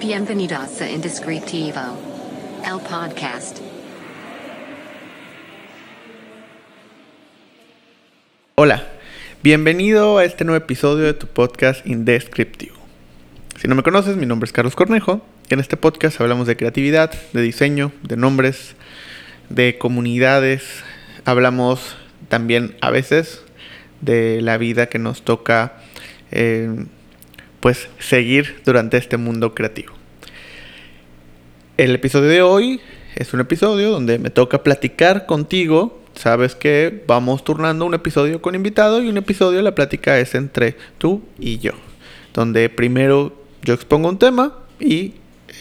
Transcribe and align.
Bienvenidos 0.00 0.80
a 0.80 0.90
Indescriptivo, 0.90 1.78
el 2.64 2.80
podcast. 2.80 3.58
Hola, 8.54 8.86
bienvenido 9.42 10.18
a 10.18 10.24
este 10.24 10.44
nuevo 10.44 10.64
episodio 10.64 11.04
de 11.04 11.14
tu 11.14 11.26
podcast 11.26 11.86
Indescriptivo. 11.86 12.76
Si 13.60 13.68
no 13.68 13.74
me 13.74 13.82
conoces, 13.82 14.16
mi 14.16 14.26
nombre 14.26 14.46
es 14.46 14.52
Carlos 14.52 14.74
Cornejo 14.74 15.22
en 15.50 15.58
este 15.58 15.76
podcast 15.76 16.20
hablamos 16.20 16.46
de 16.46 16.56
creatividad, 16.56 17.12
de 17.32 17.42
diseño, 17.42 17.90
de 18.02 18.16
nombres, 18.16 18.76
de 19.48 19.78
comunidades, 19.78 20.84
hablamos 21.24 21.96
también 22.28 22.76
a 22.80 22.90
veces 22.90 23.42
de 24.00 24.40
la 24.42 24.58
vida 24.58 24.86
que 24.86 25.00
nos 25.00 25.22
toca 25.22 25.74
eh, 26.30 26.86
pues 27.60 27.88
seguir 27.98 28.60
durante 28.64 28.96
este 28.96 29.16
mundo 29.16 29.54
creativo. 29.54 29.94
El 31.76 31.94
episodio 31.94 32.28
de 32.28 32.42
hoy 32.42 32.80
es 33.16 33.32
un 33.32 33.40
episodio 33.40 33.90
donde 33.90 34.18
me 34.18 34.30
toca 34.30 34.62
platicar 34.62 35.26
contigo. 35.26 36.00
Sabes 36.14 36.54
que 36.54 37.04
vamos 37.06 37.44
turnando 37.44 37.84
un 37.84 37.94
episodio 37.94 38.42
con 38.42 38.54
invitado 38.54 39.02
y 39.02 39.08
un 39.08 39.16
episodio 39.16 39.62
la 39.62 39.74
plática 39.74 40.18
es 40.18 40.34
entre 40.34 40.76
tú 40.98 41.22
y 41.38 41.58
yo. 41.58 41.72
Donde 42.34 42.68
primero 42.68 43.34
yo 43.62 43.74
expongo 43.74 44.08
un 44.08 44.18
tema 44.18 44.58
y 44.78 45.14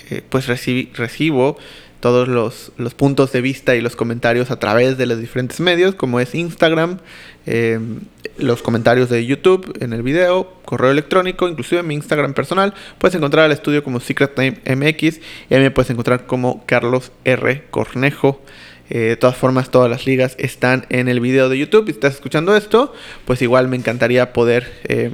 eh, 0.10 0.22
pues 0.28 0.48
recibo 0.48 1.58
todos 2.00 2.28
los, 2.28 2.72
puntos 2.96 3.32
de 3.32 3.42
vista 3.42 3.76
y 3.76 3.82
los 3.82 3.96
comentarios 3.96 4.52
a 4.52 4.60
través 4.60 4.98
de 4.98 5.06
los 5.06 5.20
diferentes 5.20 5.60
medios, 5.60 5.96
como 5.96 6.20
es 6.20 6.34
Instagram, 6.34 7.00
em, 7.46 8.00
los 8.40 8.62
comentarios 8.62 9.10
de 9.10 9.26
YouTube 9.26 9.78
en 9.82 9.94
el 9.94 10.04
video, 10.04 10.54
correo 10.66 10.92
electrónico, 10.92 11.48
inclusive 11.48 11.84
mi 11.84 11.96
Instagram 11.96 12.34
personal. 12.34 12.74
Puedes 12.98 13.16
encontrar 13.16 13.46
al 13.46 13.52
estudio 13.52 13.84
como 13.84 14.00
Secret 14.00 14.36
Time 14.36 14.60
MX 14.66 15.20
y 15.50 15.54
a 15.54 15.58
mí 15.58 15.64
me 15.64 15.72
puedes 15.72 15.90
encontrar 15.90 16.26
como 16.26 16.66
Carlos 16.66 17.12
R. 17.26 17.66
Cornejo. 17.70 18.42
Eh, 18.90 19.00
de 19.00 19.18
todas 19.18 19.38
formas, 19.38 19.70
todas 19.70 19.90
las 19.90 20.08
ligas 20.08 20.36
están 20.40 20.86
en 20.90 21.08
el 21.08 21.20
video 21.20 21.50
de 21.50 21.58
YouTube. 21.58 21.86
Si 21.86 21.92
estás 21.92 22.16
escuchando 22.16 22.56
esto, 22.56 22.94
pues 23.26 23.42
igual 23.42 23.68
me 23.68 23.78
encantaría 23.78 24.34
poder 24.34 24.72
em, 24.86 25.14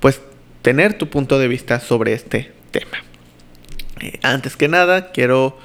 pues 0.00 0.20
tener 0.62 0.98
tu 0.98 1.08
punto 1.08 1.38
de 1.38 1.46
vista 1.48 1.78
sobre 1.78 2.12
este 2.12 2.50
tema. 2.72 3.04
Eh, 4.00 4.18
antes 4.22 4.56
que 4.56 4.68
nada, 4.68 5.12
quiero 5.12 5.56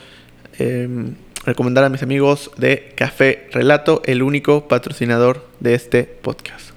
Em, 0.59 1.15
recomendar 1.45 1.83
a 1.83 1.89
mis 1.89 2.03
amigos 2.03 2.51
de 2.57 2.93
Café 2.95 3.49
Relato, 3.51 4.01
el 4.05 4.21
único 4.21 4.67
patrocinador 4.67 5.47
de 5.59 5.73
este 5.73 6.03
podcast. 6.03 6.72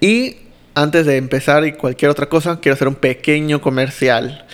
Y 0.00 0.36
antes 0.74 1.06
de 1.06 1.16
empezar 1.16 1.66
y 1.66 1.72
cualquier 1.72 2.10
otra 2.10 2.28
cosa, 2.28 2.58
quiero 2.60 2.74
hacer 2.74 2.88
un 2.88 2.94
pequeño 2.94 3.60
comercial. 3.60 4.46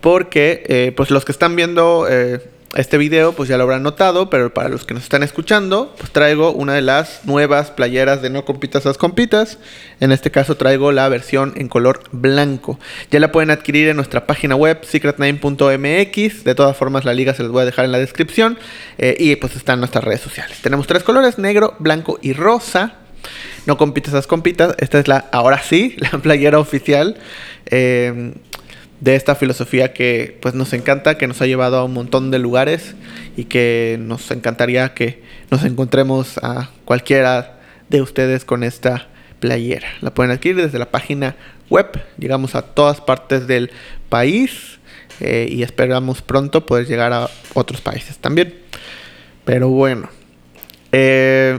Porque 0.00 0.64
eh, 0.68 0.92
pues 0.96 1.10
los 1.10 1.24
que 1.24 1.32
están 1.32 1.54
viendo 1.54 2.06
eh, 2.08 2.40
este 2.74 2.96
video 2.96 3.32
pues 3.32 3.48
ya 3.48 3.56
lo 3.56 3.64
habrán 3.64 3.82
notado, 3.82 4.30
pero 4.30 4.52
para 4.54 4.68
los 4.68 4.84
que 4.84 4.94
nos 4.94 5.02
están 5.02 5.22
escuchando, 5.22 5.94
pues 5.98 6.10
traigo 6.10 6.52
una 6.52 6.74
de 6.74 6.82
las 6.82 7.24
nuevas 7.24 7.70
playeras 7.70 8.22
de 8.22 8.30
No 8.30 8.44
Compitas 8.44 8.84
las 8.84 8.96
Compitas. 8.96 9.58
En 10.00 10.12
este 10.12 10.30
caso 10.30 10.56
traigo 10.56 10.90
la 10.92 11.08
versión 11.08 11.52
en 11.56 11.68
color 11.68 12.02
blanco. 12.12 12.78
Ya 13.10 13.20
la 13.20 13.30
pueden 13.30 13.50
adquirir 13.50 13.88
en 13.88 13.96
nuestra 13.96 14.26
página 14.26 14.56
web 14.56 14.80
secret9.mx. 14.82 16.44
De 16.44 16.54
todas 16.54 16.76
formas 16.76 17.04
la 17.04 17.12
liga 17.12 17.34
se 17.34 17.42
les 17.42 17.52
voy 17.52 17.62
a 17.62 17.66
dejar 17.66 17.84
en 17.84 17.92
la 17.92 17.98
descripción. 17.98 18.58
Eh, 18.98 19.16
y 19.18 19.36
pues 19.36 19.54
están 19.56 19.78
nuestras 19.78 20.04
redes 20.04 20.20
sociales. 20.20 20.58
Tenemos 20.62 20.86
tres 20.86 21.02
colores, 21.02 21.38
negro, 21.38 21.74
blanco 21.78 22.18
y 22.22 22.32
rosa. 22.32 23.01
No 23.66 23.76
compitas 23.76 24.14
las 24.14 24.26
compitas. 24.26 24.74
Esta 24.78 24.98
es 24.98 25.08
la, 25.08 25.28
ahora 25.32 25.62
sí, 25.62 25.96
la 26.12 26.18
playera 26.18 26.58
oficial. 26.58 27.16
Eh, 27.66 28.34
de 29.02 29.16
esta 29.16 29.34
filosofía 29.34 29.92
que 29.92 30.38
pues 30.40 30.54
nos 30.54 30.72
encanta, 30.72 31.18
que 31.18 31.26
nos 31.26 31.42
ha 31.42 31.46
llevado 31.46 31.76
a 31.76 31.84
un 31.84 31.92
montón 31.92 32.30
de 32.30 32.38
lugares 32.38 32.94
y 33.36 33.46
que 33.46 33.98
nos 34.00 34.30
encantaría 34.30 34.94
que 34.94 35.24
nos 35.50 35.64
encontremos 35.64 36.38
a 36.38 36.70
cualquiera 36.84 37.58
de 37.88 38.00
ustedes 38.00 38.44
con 38.44 38.62
esta 38.62 39.08
playera. 39.40 39.88
La 40.02 40.14
pueden 40.14 40.30
adquirir 40.30 40.62
desde 40.62 40.78
la 40.78 40.92
página 40.92 41.34
web, 41.68 42.00
llegamos 42.16 42.54
a 42.54 42.62
todas 42.62 43.00
partes 43.00 43.48
del 43.48 43.72
país 44.08 44.78
eh, 45.18 45.48
y 45.50 45.64
esperamos 45.64 46.22
pronto 46.22 46.64
poder 46.64 46.86
llegar 46.86 47.12
a 47.12 47.28
otros 47.54 47.80
países 47.80 48.18
también. 48.18 48.54
Pero 49.44 49.68
bueno, 49.68 50.10
eh, 50.92 51.58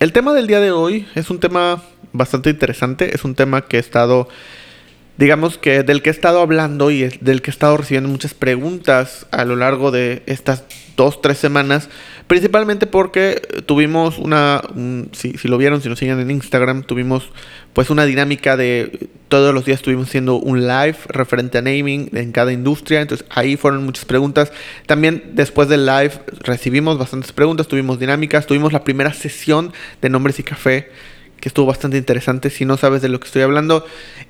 el 0.00 0.12
tema 0.12 0.32
del 0.32 0.46
día 0.46 0.60
de 0.60 0.72
hoy 0.72 1.06
es 1.14 1.30
un 1.30 1.38
tema 1.38 1.82
bastante 2.12 2.50
interesante, 2.50 3.14
es 3.14 3.22
un 3.24 3.34
tema 3.34 3.66
que 3.66 3.76
he 3.76 3.80
estado 3.80 4.28
digamos 5.18 5.58
que 5.58 5.82
del 5.82 6.00
que 6.00 6.08
he 6.08 6.12
estado 6.12 6.40
hablando 6.40 6.90
y 6.90 7.02
del 7.20 7.42
que 7.42 7.50
he 7.50 7.52
estado 7.52 7.76
recibiendo 7.76 8.08
muchas 8.08 8.32
preguntas 8.32 9.26
a 9.30 9.44
lo 9.44 9.54
largo 9.54 9.90
de 9.90 10.22
estas 10.24 10.64
dos, 10.96 11.20
tres 11.20 11.36
semanas, 11.36 11.90
principalmente 12.26 12.86
porque 12.86 13.42
tuvimos 13.66 14.18
una, 14.18 14.62
si, 15.12 15.32
lo 15.44 15.58
vieron, 15.58 15.82
si 15.82 15.90
nos 15.90 15.98
siguen 15.98 16.20
en 16.20 16.30
Instagram, 16.30 16.84
tuvimos 16.84 17.30
pues 17.72 17.90
una 17.90 18.04
dinámica 18.04 18.56
de 18.56 19.08
todos 19.28 19.54
los 19.54 19.64
días 19.64 19.78
estuvimos 19.78 20.08
haciendo 20.08 20.36
un 20.36 20.66
live 20.66 20.96
referente 21.06 21.58
a 21.58 21.62
naming 21.62 22.10
en 22.14 22.32
cada 22.32 22.52
industria, 22.52 23.00
entonces 23.00 23.26
ahí 23.30 23.56
fueron 23.56 23.84
muchas 23.84 24.04
preguntas. 24.04 24.52
También 24.86 25.30
después 25.34 25.68
del 25.68 25.86
live 25.86 26.12
recibimos 26.40 26.98
bastantes 26.98 27.32
preguntas, 27.32 27.68
tuvimos 27.68 27.98
dinámicas, 28.00 28.46
tuvimos 28.46 28.72
la 28.72 28.82
primera 28.82 29.12
sesión 29.12 29.72
de 30.02 30.08
nombres 30.10 30.38
y 30.40 30.42
café 30.42 30.88
que 31.40 31.48
estuvo 31.48 31.66
bastante 31.66 31.96
interesante. 31.96 32.50
Si 32.50 32.64
no 32.64 32.76
sabes 32.76 33.02
de 33.02 33.08
lo 33.08 33.18
que 33.18 33.26
estoy 33.26 33.42
hablando, 33.42 33.84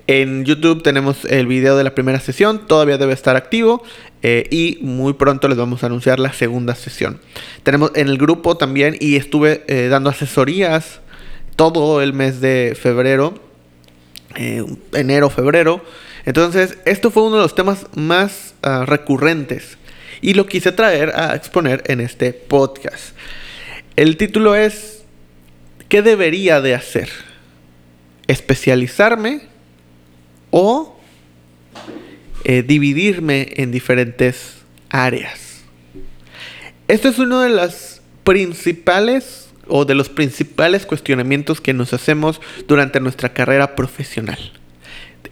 en 0.07 0.45
YouTube 0.45 0.81
tenemos 0.81 1.25
el 1.25 1.45
video 1.45 1.75
de 1.75 1.83
la 1.83 1.93
primera 1.93 2.19
sesión, 2.19 2.67
todavía 2.67 2.97
debe 2.97 3.13
estar 3.13 3.35
activo 3.35 3.83
eh, 4.23 4.47
y 4.49 4.79
muy 4.81 5.13
pronto 5.13 5.47
les 5.47 5.57
vamos 5.57 5.83
a 5.83 5.87
anunciar 5.87 6.19
la 6.19 6.31
segunda 6.31 6.73
sesión. 6.75 7.19
Tenemos 7.63 7.91
en 7.95 8.07
el 8.07 8.17
grupo 8.17 8.55
también 8.55 8.95
y 8.99 9.17
estuve 9.17 9.63
eh, 9.67 9.87
dando 9.89 10.09
asesorías 10.09 11.01
todo 11.55 12.01
el 12.01 12.13
mes 12.13 12.41
de 12.41 12.77
febrero, 12.79 13.35
eh, 14.35 14.63
enero, 14.93 15.29
febrero. 15.29 15.83
Entonces, 16.25 16.77
esto 16.85 17.11
fue 17.11 17.23
uno 17.23 17.37
de 17.37 17.43
los 17.43 17.55
temas 17.55 17.87
más 17.95 18.53
ah, 18.61 18.85
recurrentes 18.85 19.77
y 20.21 20.33
lo 20.33 20.45
quise 20.45 20.71
traer 20.71 21.11
a 21.15 21.35
exponer 21.35 21.83
en 21.87 21.99
este 21.99 22.33
podcast. 22.33 23.15
El 23.95 24.17
título 24.17 24.55
es 24.55 25.03
¿Qué 25.89 26.01
debería 26.01 26.61
de 26.61 26.73
hacer? 26.73 27.09
¿Especializarme 28.27 29.41
o 30.51 30.97
eh, 32.45 32.63
dividirme 32.63 33.49
en 33.57 33.71
diferentes 33.71 34.57
áreas? 34.89 35.63
Esto 36.87 37.09
es 37.09 37.19
uno 37.19 37.41
de 37.41 37.49
las 37.49 38.01
principales 38.23 39.49
o 39.71 39.85
de 39.85 39.95
los 39.95 40.09
principales 40.09 40.85
cuestionamientos 40.85 41.61
que 41.61 41.73
nos 41.73 41.93
hacemos 41.93 42.41
durante 42.67 42.99
nuestra 42.99 43.33
carrera 43.33 43.75
profesional 43.75 44.51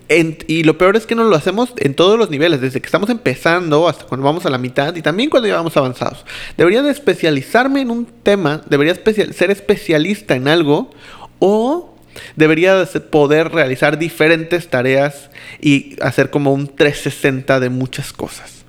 y 0.10 0.64
lo 0.64 0.78
peor 0.78 0.96
es 0.96 1.06
que 1.06 1.14
no 1.14 1.24
lo 1.24 1.36
hacemos 1.36 1.72
en 1.78 1.94
todos 1.94 2.18
los 2.18 2.32
niveles, 2.32 2.62
desde 2.62 2.82
que 2.82 2.88
estamos 2.88 3.12
empezando 3.12 3.88
hasta 3.88 4.06
cuando 4.06 4.26
vamos 4.26 4.46
a 4.46 4.50
la 4.50 4.58
mitad 4.58 4.96
y 4.96 5.04
también 5.04 5.30
cuando 5.30 5.48
ya 5.48 5.56
vamos 5.56 5.78
avanzados. 5.78 6.26
Debería 6.58 6.82
de 6.82 6.90
especializarme 6.90 7.82
en 7.82 7.92
un 7.92 8.06
tema, 8.06 8.62
debería 8.68 8.96
ser 8.96 9.52
especialista 9.52 10.36
en 10.36 10.48
algo 10.48 10.90
o 11.38 11.96
debería 12.36 12.76
de 12.76 13.00
poder 13.02 13.52
realizar 13.52 14.00
diferentes 14.00 14.68
tareas 14.70 15.30
y 15.62 15.96
hacer 16.02 16.32
como 16.32 16.54
un 16.54 16.76
360 16.76 17.60
de 17.60 17.70
muchas 17.70 18.12
cosas. 18.12 18.66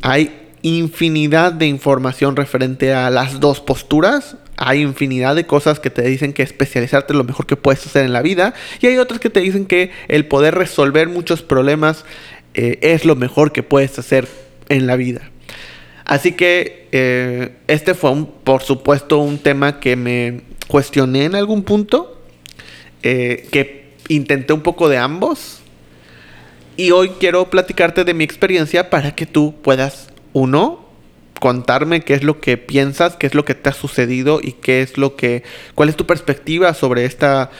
Hay 0.00 0.45
infinidad 0.62 1.52
de 1.52 1.66
información 1.66 2.36
referente 2.36 2.92
a 2.92 3.10
las 3.10 3.40
dos 3.40 3.60
posturas. 3.60 4.36
Hay 4.56 4.80
infinidad 4.80 5.34
de 5.36 5.46
cosas 5.46 5.80
que 5.80 5.90
te 5.90 6.02
dicen 6.02 6.32
que 6.32 6.42
especializarte 6.42 7.12
es 7.12 7.16
lo 7.16 7.24
mejor 7.24 7.46
que 7.46 7.56
puedes 7.56 7.86
hacer 7.86 8.04
en 8.04 8.12
la 8.12 8.22
vida. 8.22 8.54
Y 8.80 8.86
hay 8.86 8.98
otras 8.98 9.20
que 9.20 9.30
te 9.30 9.40
dicen 9.40 9.66
que 9.66 9.90
el 10.08 10.26
poder 10.26 10.54
resolver 10.54 11.08
muchos 11.08 11.42
problemas 11.42 12.04
eh, 12.54 12.78
es 12.82 13.04
lo 13.04 13.16
mejor 13.16 13.52
que 13.52 13.62
puedes 13.62 13.98
hacer 13.98 14.26
en 14.68 14.86
la 14.86 14.96
vida. 14.96 15.30
Así 16.04 16.32
que 16.32 16.88
eh, 16.92 17.56
este 17.66 17.94
fue, 17.94 18.10
un, 18.10 18.26
por 18.26 18.62
supuesto, 18.62 19.18
un 19.18 19.38
tema 19.38 19.80
que 19.80 19.96
me 19.96 20.42
cuestioné 20.68 21.24
en 21.24 21.34
algún 21.34 21.62
punto. 21.62 22.12
Eh, 23.02 23.46
que 23.52 23.92
intenté 24.08 24.52
un 24.52 24.62
poco 24.62 24.88
de 24.88 24.98
ambos. 24.98 25.60
Y 26.76 26.90
hoy 26.90 27.10
quiero 27.20 27.48
platicarte 27.50 28.04
de 28.04 28.14
mi 28.14 28.24
experiencia 28.24 28.90
para 28.90 29.14
que 29.14 29.26
tú 29.26 29.54
puedas 29.62 30.08
uno, 30.36 30.84
contarme 31.40 32.02
qué 32.02 32.12
es 32.14 32.22
lo 32.22 32.40
que 32.40 32.58
piensas, 32.58 33.16
qué 33.16 33.26
es 33.26 33.34
lo 33.34 33.44
que 33.44 33.54
te 33.54 33.70
ha 33.70 33.72
sucedido 33.72 34.40
y 34.42 34.52
qué 34.52 34.82
es 34.82 34.98
lo 34.98 35.16
que, 35.16 35.42
cuál 35.74 35.88
es 35.88 35.96
tu 35.96 36.06
perspectiva 36.06 36.74
sobre 36.74 37.06
esta 37.06 37.50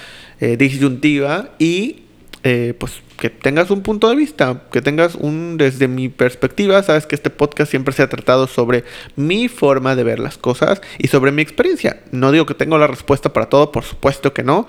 eh, 0.40 0.58
disyuntiva 0.58 1.50
y 1.58 2.02
eh, 2.42 2.74
pues 2.78 2.92
que 3.18 3.30
tengas 3.30 3.70
un 3.70 3.80
punto 3.80 4.10
de 4.10 4.16
vista, 4.16 4.64
que 4.70 4.82
tengas 4.82 5.14
un, 5.14 5.56
desde 5.56 5.88
mi 5.88 6.10
perspectiva, 6.10 6.82
sabes 6.82 7.06
que 7.06 7.14
este 7.14 7.30
podcast 7.30 7.70
siempre 7.70 7.94
se 7.94 8.02
ha 8.02 8.10
tratado 8.10 8.46
sobre 8.46 8.84
mi 9.16 9.48
forma 9.48 9.96
de 9.96 10.04
ver 10.04 10.18
las 10.18 10.36
cosas 10.36 10.82
y 10.98 11.08
sobre 11.08 11.32
mi 11.32 11.40
experiencia. 11.40 12.02
No 12.12 12.30
digo 12.30 12.44
que 12.44 12.54
tengo 12.54 12.76
la 12.76 12.86
respuesta 12.86 13.32
para 13.32 13.48
todo, 13.48 13.72
por 13.72 13.84
supuesto 13.84 14.34
que 14.34 14.42
no, 14.42 14.66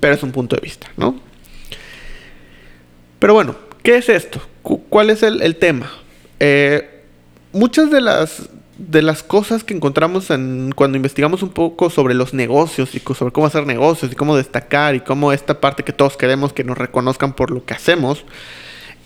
pero 0.00 0.14
es 0.14 0.22
un 0.24 0.32
punto 0.32 0.56
de 0.56 0.62
vista, 0.62 0.88
¿no? 0.96 1.20
Pero 3.20 3.34
bueno, 3.34 3.54
¿qué 3.84 3.96
es 3.98 4.08
esto? 4.08 4.42
¿Cuál 4.62 5.10
es 5.10 5.22
el, 5.22 5.56
tema? 5.56 5.90
Eh, 6.40 7.02
muchas 7.52 7.90
de 7.90 8.00
las, 8.00 8.48
de 8.78 9.02
las 9.02 9.22
cosas 9.22 9.64
que 9.64 9.74
encontramos 9.74 10.30
en, 10.30 10.72
cuando 10.74 10.96
investigamos 10.96 11.42
un 11.42 11.50
poco 11.50 11.90
sobre 11.90 12.14
los 12.14 12.34
negocios 12.34 12.94
y 12.94 13.00
sobre 13.00 13.32
cómo 13.32 13.46
hacer 13.46 13.66
negocios 13.66 14.12
y 14.12 14.14
cómo 14.14 14.36
destacar 14.36 14.94
y 14.94 15.00
cómo 15.00 15.32
esta 15.32 15.60
parte 15.60 15.82
que 15.82 15.92
todos 15.92 16.16
queremos 16.16 16.52
que 16.52 16.64
nos 16.64 16.78
reconozcan 16.78 17.34
por 17.34 17.50
lo 17.50 17.64
que 17.64 17.74
hacemos, 17.74 18.24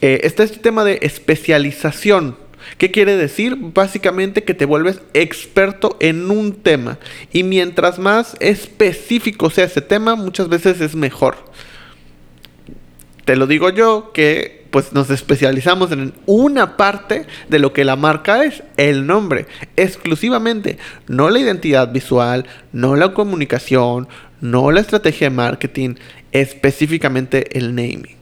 eh, 0.00 0.20
está 0.24 0.42
este 0.42 0.58
tema 0.58 0.84
de 0.84 0.98
especialización. 1.02 2.36
¿Qué 2.78 2.90
quiere 2.90 3.16
decir? 3.16 3.56
Básicamente 3.58 4.44
que 4.44 4.54
te 4.54 4.66
vuelves 4.66 5.00
experto 5.14 5.96
en 6.00 6.30
un 6.30 6.52
tema. 6.52 6.98
Y 7.32 7.42
mientras 7.42 7.98
más 7.98 8.36
específico 8.40 9.50
sea 9.50 9.64
ese 9.64 9.80
tema, 9.80 10.14
muchas 10.14 10.48
veces 10.48 10.80
es 10.80 10.94
mejor. 10.94 11.36
Te 13.24 13.36
lo 13.36 13.46
digo 13.46 13.70
yo 13.70 14.12
que 14.12 14.61
pues 14.72 14.94
nos 14.94 15.10
especializamos 15.10 15.92
en 15.92 16.14
una 16.24 16.76
parte 16.78 17.26
de 17.48 17.58
lo 17.58 17.74
que 17.74 17.84
la 17.84 17.94
marca 17.94 18.42
es, 18.42 18.64
el 18.78 19.06
nombre, 19.06 19.46
exclusivamente, 19.76 20.78
no 21.06 21.28
la 21.28 21.38
identidad 21.38 21.92
visual, 21.92 22.46
no 22.72 22.96
la 22.96 23.12
comunicación, 23.12 24.08
no 24.40 24.72
la 24.72 24.80
estrategia 24.80 25.28
de 25.28 25.36
marketing, 25.36 25.94
específicamente 26.32 27.56
el 27.56 27.74
naming 27.74 28.16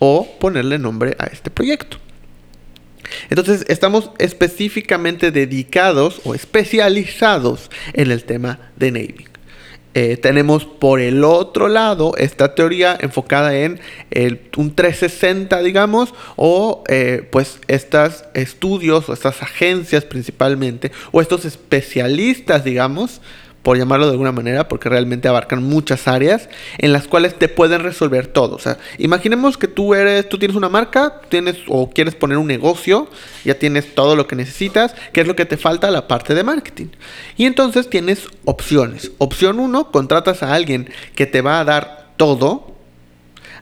o 0.00 0.28
ponerle 0.40 0.78
nombre 0.78 1.16
a 1.18 1.26
este 1.26 1.50
proyecto. 1.50 1.98
Entonces 3.30 3.64
estamos 3.68 4.10
específicamente 4.18 5.30
dedicados 5.30 6.20
o 6.24 6.34
especializados 6.34 7.70
en 7.92 8.10
el 8.10 8.24
tema 8.24 8.58
de 8.74 8.90
naming. 8.90 9.35
Eh, 9.98 10.18
tenemos 10.18 10.66
por 10.66 11.00
el 11.00 11.24
otro 11.24 11.68
lado 11.68 12.12
esta 12.18 12.54
teoría 12.54 12.98
enfocada 13.00 13.56
en 13.56 13.80
un 14.58 14.74
360, 14.74 15.62
digamos, 15.62 16.12
o 16.36 16.84
eh, 16.86 17.26
pues 17.32 17.60
estos 17.66 18.24
estudios 18.34 19.08
o 19.08 19.14
estas 19.14 19.42
agencias 19.42 20.04
principalmente, 20.04 20.92
o 21.12 21.22
estos 21.22 21.46
especialistas, 21.46 22.62
digamos, 22.62 23.22
por 23.66 23.76
llamarlo 23.76 24.06
de 24.06 24.12
alguna 24.12 24.30
manera, 24.30 24.68
porque 24.68 24.88
realmente 24.88 25.26
abarcan 25.26 25.60
muchas 25.60 26.06
áreas 26.06 26.48
en 26.78 26.92
las 26.92 27.08
cuales 27.08 27.34
te 27.34 27.48
pueden 27.48 27.82
resolver 27.82 28.28
todo. 28.28 28.54
O 28.54 28.60
sea, 28.60 28.78
imaginemos 28.96 29.58
que 29.58 29.66
tú 29.66 29.92
eres, 29.92 30.28
tú 30.28 30.38
tienes 30.38 30.56
una 30.56 30.68
marca, 30.68 31.20
tienes 31.30 31.56
o 31.66 31.90
quieres 31.90 32.14
poner 32.14 32.38
un 32.38 32.46
negocio, 32.46 33.10
ya 33.44 33.58
tienes 33.58 33.92
todo 33.96 34.14
lo 34.14 34.28
que 34.28 34.36
necesitas, 34.36 34.94
¿qué 35.12 35.22
es 35.22 35.26
lo 35.26 35.34
que 35.34 35.46
te 35.46 35.56
falta? 35.56 35.90
La 35.90 36.06
parte 36.06 36.32
de 36.32 36.44
marketing. 36.44 36.86
Y 37.36 37.46
entonces 37.46 37.90
tienes 37.90 38.28
opciones. 38.44 39.10
Opción 39.18 39.58
1, 39.58 39.90
contratas 39.90 40.44
a 40.44 40.54
alguien 40.54 40.88
que 41.16 41.26
te 41.26 41.40
va 41.40 41.58
a 41.58 41.64
dar 41.64 42.12
todo, 42.16 42.72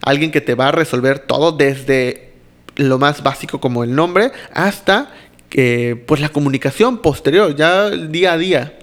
alguien 0.03 0.29
que 0.29 0.41
te 0.41 0.53
va 0.53 0.67
a 0.67 0.71
resolver 0.71 1.17
todo 1.17 1.51
desde 1.51 2.31
lo 2.75 2.99
más 2.99 3.23
básico 3.23 3.59
como 3.59 3.83
el 3.83 3.95
nombre 3.95 4.31
hasta 4.53 5.11
eh, 5.49 5.95
pues 6.05 6.21
la 6.21 6.29
comunicación 6.29 6.99
posterior, 6.99 7.55
ya 7.55 7.89
día 7.89 8.33
a 8.33 8.37
día. 8.37 8.79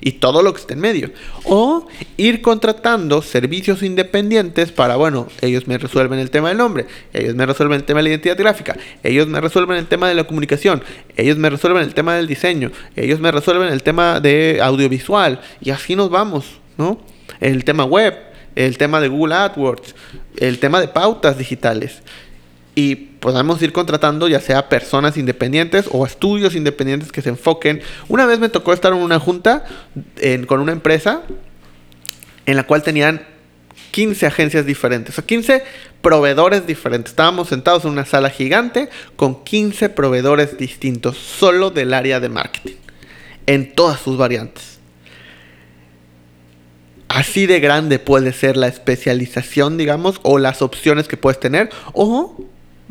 Y 0.00 0.12
todo 0.12 0.42
lo 0.42 0.52
que 0.52 0.60
esté 0.60 0.74
en 0.74 0.80
medio. 0.80 1.10
O 1.44 1.86
ir 2.16 2.42
contratando 2.42 3.22
servicios 3.22 3.82
independientes 3.82 4.72
para, 4.72 4.96
bueno, 4.96 5.28
ellos 5.40 5.66
me 5.66 5.78
resuelven 5.78 6.18
el 6.18 6.30
tema 6.30 6.48
del 6.48 6.58
nombre, 6.58 6.86
ellos 7.12 7.34
me 7.34 7.46
resuelven 7.46 7.76
el 7.76 7.84
tema 7.84 8.00
de 8.00 8.04
la 8.04 8.08
identidad 8.10 8.36
gráfica, 8.36 8.76
ellos 9.02 9.26
me 9.28 9.40
resuelven 9.40 9.78
el 9.78 9.86
tema 9.86 10.08
de 10.08 10.14
la 10.14 10.24
comunicación, 10.24 10.82
ellos 11.16 11.38
me 11.38 11.50
resuelven 11.50 11.82
el 11.82 11.94
tema 11.94 12.14
del 12.16 12.26
diseño, 12.26 12.70
ellos 12.96 13.20
me 13.20 13.30
resuelven 13.30 13.68
el 13.72 13.82
tema 13.82 14.20
de 14.20 14.60
audiovisual. 14.62 15.40
Y 15.60 15.70
así 15.70 15.96
nos 15.96 16.10
vamos, 16.10 16.58
¿no? 16.76 16.98
El 17.40 17.64
tema 17.64 17.84
web, 17.84 18.14
el 18.56 18.76
tema 18.78 19.00
de 19.00 19.08
Google 19.08 19.34
AdWords, 19.34 19.94
el 20.36 20.58
tema 20.58 20.80
de 20.80 20.88
pautas 20.88 21.38
digitales 21.38 22.02
y 22.74 22.96
podamos 22.96 23.62
ir 23.62 23.72
contratando 23.72 24.28
ya 24.28 24.40
sea 24.40 24.68
personas 24.68 25.16
independientes 25.16 25.86
o 25.90 26.04
estudios 26.06 26.54
independientes 26.54 27.12
que 27.12 27.22
se 27.22 27.28
enfoquen. 27.28 27.80
Una 28.08 28.26
vez 28.26 28.38
me 28.38 28.48
tocó 28.48 28.72
estar 28.72 28.92
en 28.92 28.98
una 28.98 29.18
junta 29.18 29.64
con 30.46 30.60
una 30.60 30.72
empresa 30.72 31.22
en 32.46 32.56
la 32.56 32.64
cual 32.64 32.82
tenían 32.82 33.26
15 33.92 34.26
agencias 34.26 34.66
diferentes, 34.66 35.18
o 35.18 35.24
15 35.24 35.62
proveedores 36.02 36.66
diferentes. 36.66 37.12
Estábamos 37.12 37.48
sentados 37.48 37.84
en 37.84 37.92
una 37.92 38.04
sala 38.04 38.28
gigante 38.28 38.88
con 39.14 39.44
15 39.44 39.88
proveedores 39.90 40.58
distintos, 40.58 41.16
solo 41.16 41.70
del 41.70 41.94
área 41.94 42.18
de 42.18 42.28
marketing, 42.28 42.74
en 43.46 43.72
todas 43.72 44.00
sus 44.00 44.16
variantes. 44.16 44.78
Así 47.08 47.46
de 47.46 47.60
grande 47.60 48.00
puede 48.00 48.32
ser 48.32 48.56
la 48.56 48.66
especialización, 48.66 49.78
digamos, 49.78 50.18
o 50.24 50.38
las 50.38 50.62
opciones 50.62 51.06
que 51.06 51.16
puedes 51.16 51.38
tener, 51.38 51.70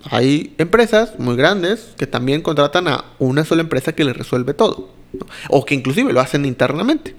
hay 0.09 0.53
empresas 0.57 1.19
muy 1.19 1.35
grandes 1.35 1.93
que 1.97 2.07
también 2.07 2.41
contratan 2.41 2.87
a 2.87 3.05
una 3.19 3.45
sola 3.45 3.61
empresa 3.61 3.93
que 3.93 4.03
les 4.03 4.15
resuelve 4.15 4.53
todo. 4.53 4.89
O 5.49 5.63
que 5.65 5.75
inclusive 5.75 6.11
lo 6.11 6.19
hacen 6.19 6.45
internamente. 6.45 7.15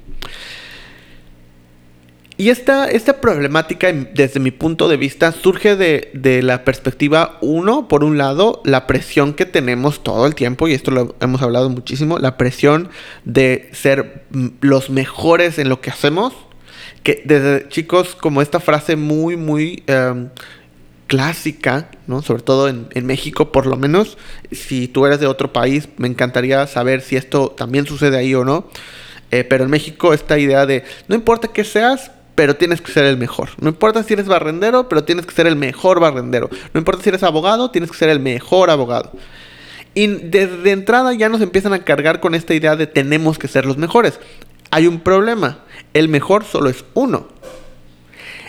Y 2.37 2.49
esta, 2.49 2.91
esta 2.91 3.21
problemática, 3.21 3.93
desde 3.93 4.41
mi 4.41 4.51
punto 4.51 4.89
de 4.89 4.97
vista, 4.97 5.31
surge 5.31 5.77
de, 5.77 6.11
de, 6.15 6.43
la 6.43 6.65
perspectiva, 6.65 7.39
uno, 7.41 7.87
por 7.87 8.03
un 8.03 8.19
lado, 8.19 8.61
la 8.65 8.89
presión 8.89 9.35
que 9.35 9.47
tenemos 9.47 10.03
todo 10.03 10.27
el 10.27 10.35
tiempo, 10.35 10.67
y 10.67 10.73
esto 10.73 10.91
lo 10.91 11.15
hemos 11.21 11.43
hablado 11.43 11.71
muchísimo, 11.71 12.19
la 12.19 12.37
presión 12.37 12.89
de 13.25 13.71
ser 13.73 14.25
los 14.61 14.91
mejores 14.91 15.61
en 15.61 15.69
lo 15.69 15.81
que 15.81 15.91
hacemos, 15.91 16.35
que 17.05 17.23
desde 17.25 17.69
chicos, 17.69 18.17
como 18.17 18.43
esta 18.43 18.59
frase 18.59 18.97
muy, 18.97 19.37
muy 19.37 19.85
em, 19.87 20.31
clásica, 21.15 21.91
¿no? 22.09 22.23
Sobre 22.23 22.43
todo 22.43 22.69
en, 22.69 23.07
México, 23.07 23.53
por 23.53 23.67
lo 23.67 23.77
menos. 23.77 24.19
Si 24.51 24.89
tú 24.89 25.07
eres 25.07 25.21
de 25.21 25.29
otro 25.29 25.53
país, 25.53 25.89
me 25.97 26.09
encantaría 26.09 26.67
saber 26.67 27.03
si 27.03 27.15
esto 27.15 27.55
también 27.57 27.87
sucede 27.87 28.17
ahí 28.17 28.35
o 28.35 28.45
no. 28.45 28.67
Eh, 29.31 29.45
pero 29.45 29.63
en 29.63 29.71
México 29.71 30.13
esta 30.13 30.41
idea 30.41 30.67
de 30.67 30.83
no 31.07 31.15
importa 31.15 31.49
qué 31.49 31.63
seas, 31.63 32.11
pero 32.35 32.57
tienes 32.57 32.81
que 32.81 32.91
ser 32.91 33.05
el 33.05 33.17
mejor. 33.17 33.51
No 33.61 33.69
importa 33.69 34.03
si 34.03 34.15
eres 34.15 34.27
barrendero, 34.27 34.89
pero 34.89 35.05
tienes 35.05 35.25
que 35.25 35.33
ser 35.33 35.47
el 35.47 35.55
mejor 35.55 36.01
barrendero. 36.01 36.51
No 36.73 36.79
importa 36.79 37.05
si 37.05 37.11
eres 37.11 37.23
abogado, 37.23 37.71
tienes 37.71 37.93
que 37.93 37.97
ser 37.97 38.09
el 38.09 38.19
mejor 38.19 38.71
abogado. 38.71 39.13
Y 39.95 40.09
desde 40.09 40.73
entrada 40.73 41.15
ya 41.15 41.29
nos 41.29 41.41
empiezan 41.41 41.75
a 41.75 41.85
cargar 41.85 42.19
con 42.19 42.35
esta 42.35 42.55
idea 42.55 42.75
de 42.75 42.89
tenemos 42.89 43.39
que 43.39 43.47
ser 43.47 43.67
los 43.67 43.77
mejores. 43.77 44.19
Hay 44.73 44.89
un 44.89 44.99
problema. 44.99 45.61
El 45.93 46.09
mejor 46.09 46.43
solo 46.43 46.71
es 46.71 46.85
uno. 46.95 47.29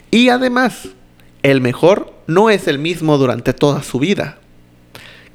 Y 0.09 0.29
además, 0.29 0.89
el 1.43 1.61
mejor 1.61 2.14
no 2.27 2.49
es 2.49 2.67
el 2.67 2.79
mismo 2.79 3.17
durante 3.17 3.53
toda 3.53 3.83
su 3.83 3.99
vida. 3.99 4.39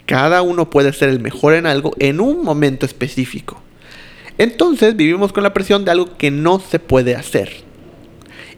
Cada 0.06 0.42
uno 0.42 0.70
puede 0.70 0.92
ser 0.92 1.09
el 1.09 1.20
mejor 1.20 1.54
en 1.54 1.66
algo 1.66 1.94
en 1.99 2.20
un 2.20 2.44
momento 2.44 2.87
específico. 2.87 3.62
Entonces 4.38 4.97
vivimos 4.97 5.32
con 5.32 5.42
la 5.42 5.52
presión 5.52 5.85
de 5.85 5.90
algo 5.90 6.16
que 6.16 6.30
no 6.30 6.61
se 6.61 6.78
puede 6.78 7.14
hacer. 7.14 7.62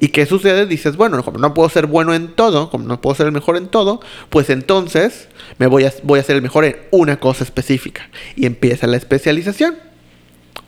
¿Y 0.00 0.08
qué 0.08 0.26
sucede? 0.26 0.66
Dices, 0.66 0.96
bueno, 0.96 1.22
como 1.22 1.38
no 1.38 1.54
puedo 1.54 1.68
ser 1.68 1.86
bueno 1.86 2.14
en 2.14 2.28
todo, 2.34 2.70
como 2.70 2.86
no 2.86 3.00
puedo 3.00 3.14
ser 3.14 3.26
el 3.26 3.32
mejor 3.32 3.56
en 3.56 3.68
todo, 3.68 4.00
pues 4.30 4.50
entonces 4.50 5.28
me 5.58 5.66
voy 5.66 5.84
a, 5.84 5.92
voy 6.02 6.18
a 6.18 6.22
ser 6.24 6.36
el 6.36 6.42
mejor 6.42 6.64
en 6.64 6.76
una 6.90 7.20
cosa 7.20 7.44
específica. 7.44 8.08
Y 8.34 8.46
empieza 8.46 8.86
la 8.86 8.96
especialización. 8.96 9.76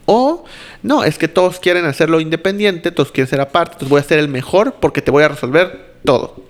O 0.07 0.45
no, 0.83 1.03
es 1.03 1.19
que 1.19 1.29
todos 1.29 1.59
quieren 1.59 1.85
hacerlo 1.87 2.21
independiente, 2.21 2.93
todos 2.93 3.11
quieren 3.11 3.29
ser 3.29 3.41
aparte, 3.41 3.73
entonces 3.73 3.89
voy 3.89 4.01
a 4.01 4.05
ser 4.05 4.19
el 4.19 4.29
mejor 4.29 4.75
porque 4.81 5.03
te 5.03 5.11
voy 5.11 5.25
a 5.25 5.29
resolver 5.29 5.95
todo. 6.05 6.45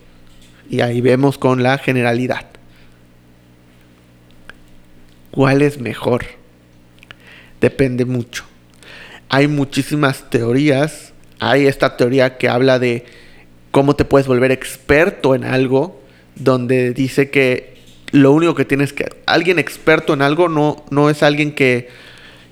Y 0.69 0.81
ahí 0.81 1.01
vemos 1.01 1.39
con 1.39 1.63
la 1.63 1.79
generalidad. 1.79 2.47
¿Cuál 5.31 5.63
es 5.63 5.81
mejor? 5.81 6.25
Depende 7.61 8.05
mucho. 8.05 8.45
Hay 9.29 9.49
muchísimas 9.49 10.31
teorías. 10.31 11.13
Hay 11.41 11.67
esta 11.67 11.97
teoría 11.97 12.39
que 12.39 12.49
habla 12.49 12.79
de 12.79 13.05
cómo 13.71 13.97
te 13.97 14.05
puedes 14.05 14.29
volver 14.29 14.53
experto 14.53 15.35
en 15.35 15.45
algo, 15.45 16.01
donde 16.37 16.93
dice 16.93 17.31
que 17.31 17.79
lo 18.13 18.33
único 18.33 18.55
que 18.55 18.65
tienes 18.65 18.93
que... 18.93 19.07
Alguien 19.27 19.59
experto 19.59 20.15
en 20.15 20.23
algo 20.23 20.49
no, 20.49 20.85
no 20.91 21.11
es 21.11 21.25
alguien 21.25 21.53
que, 21.53 21.89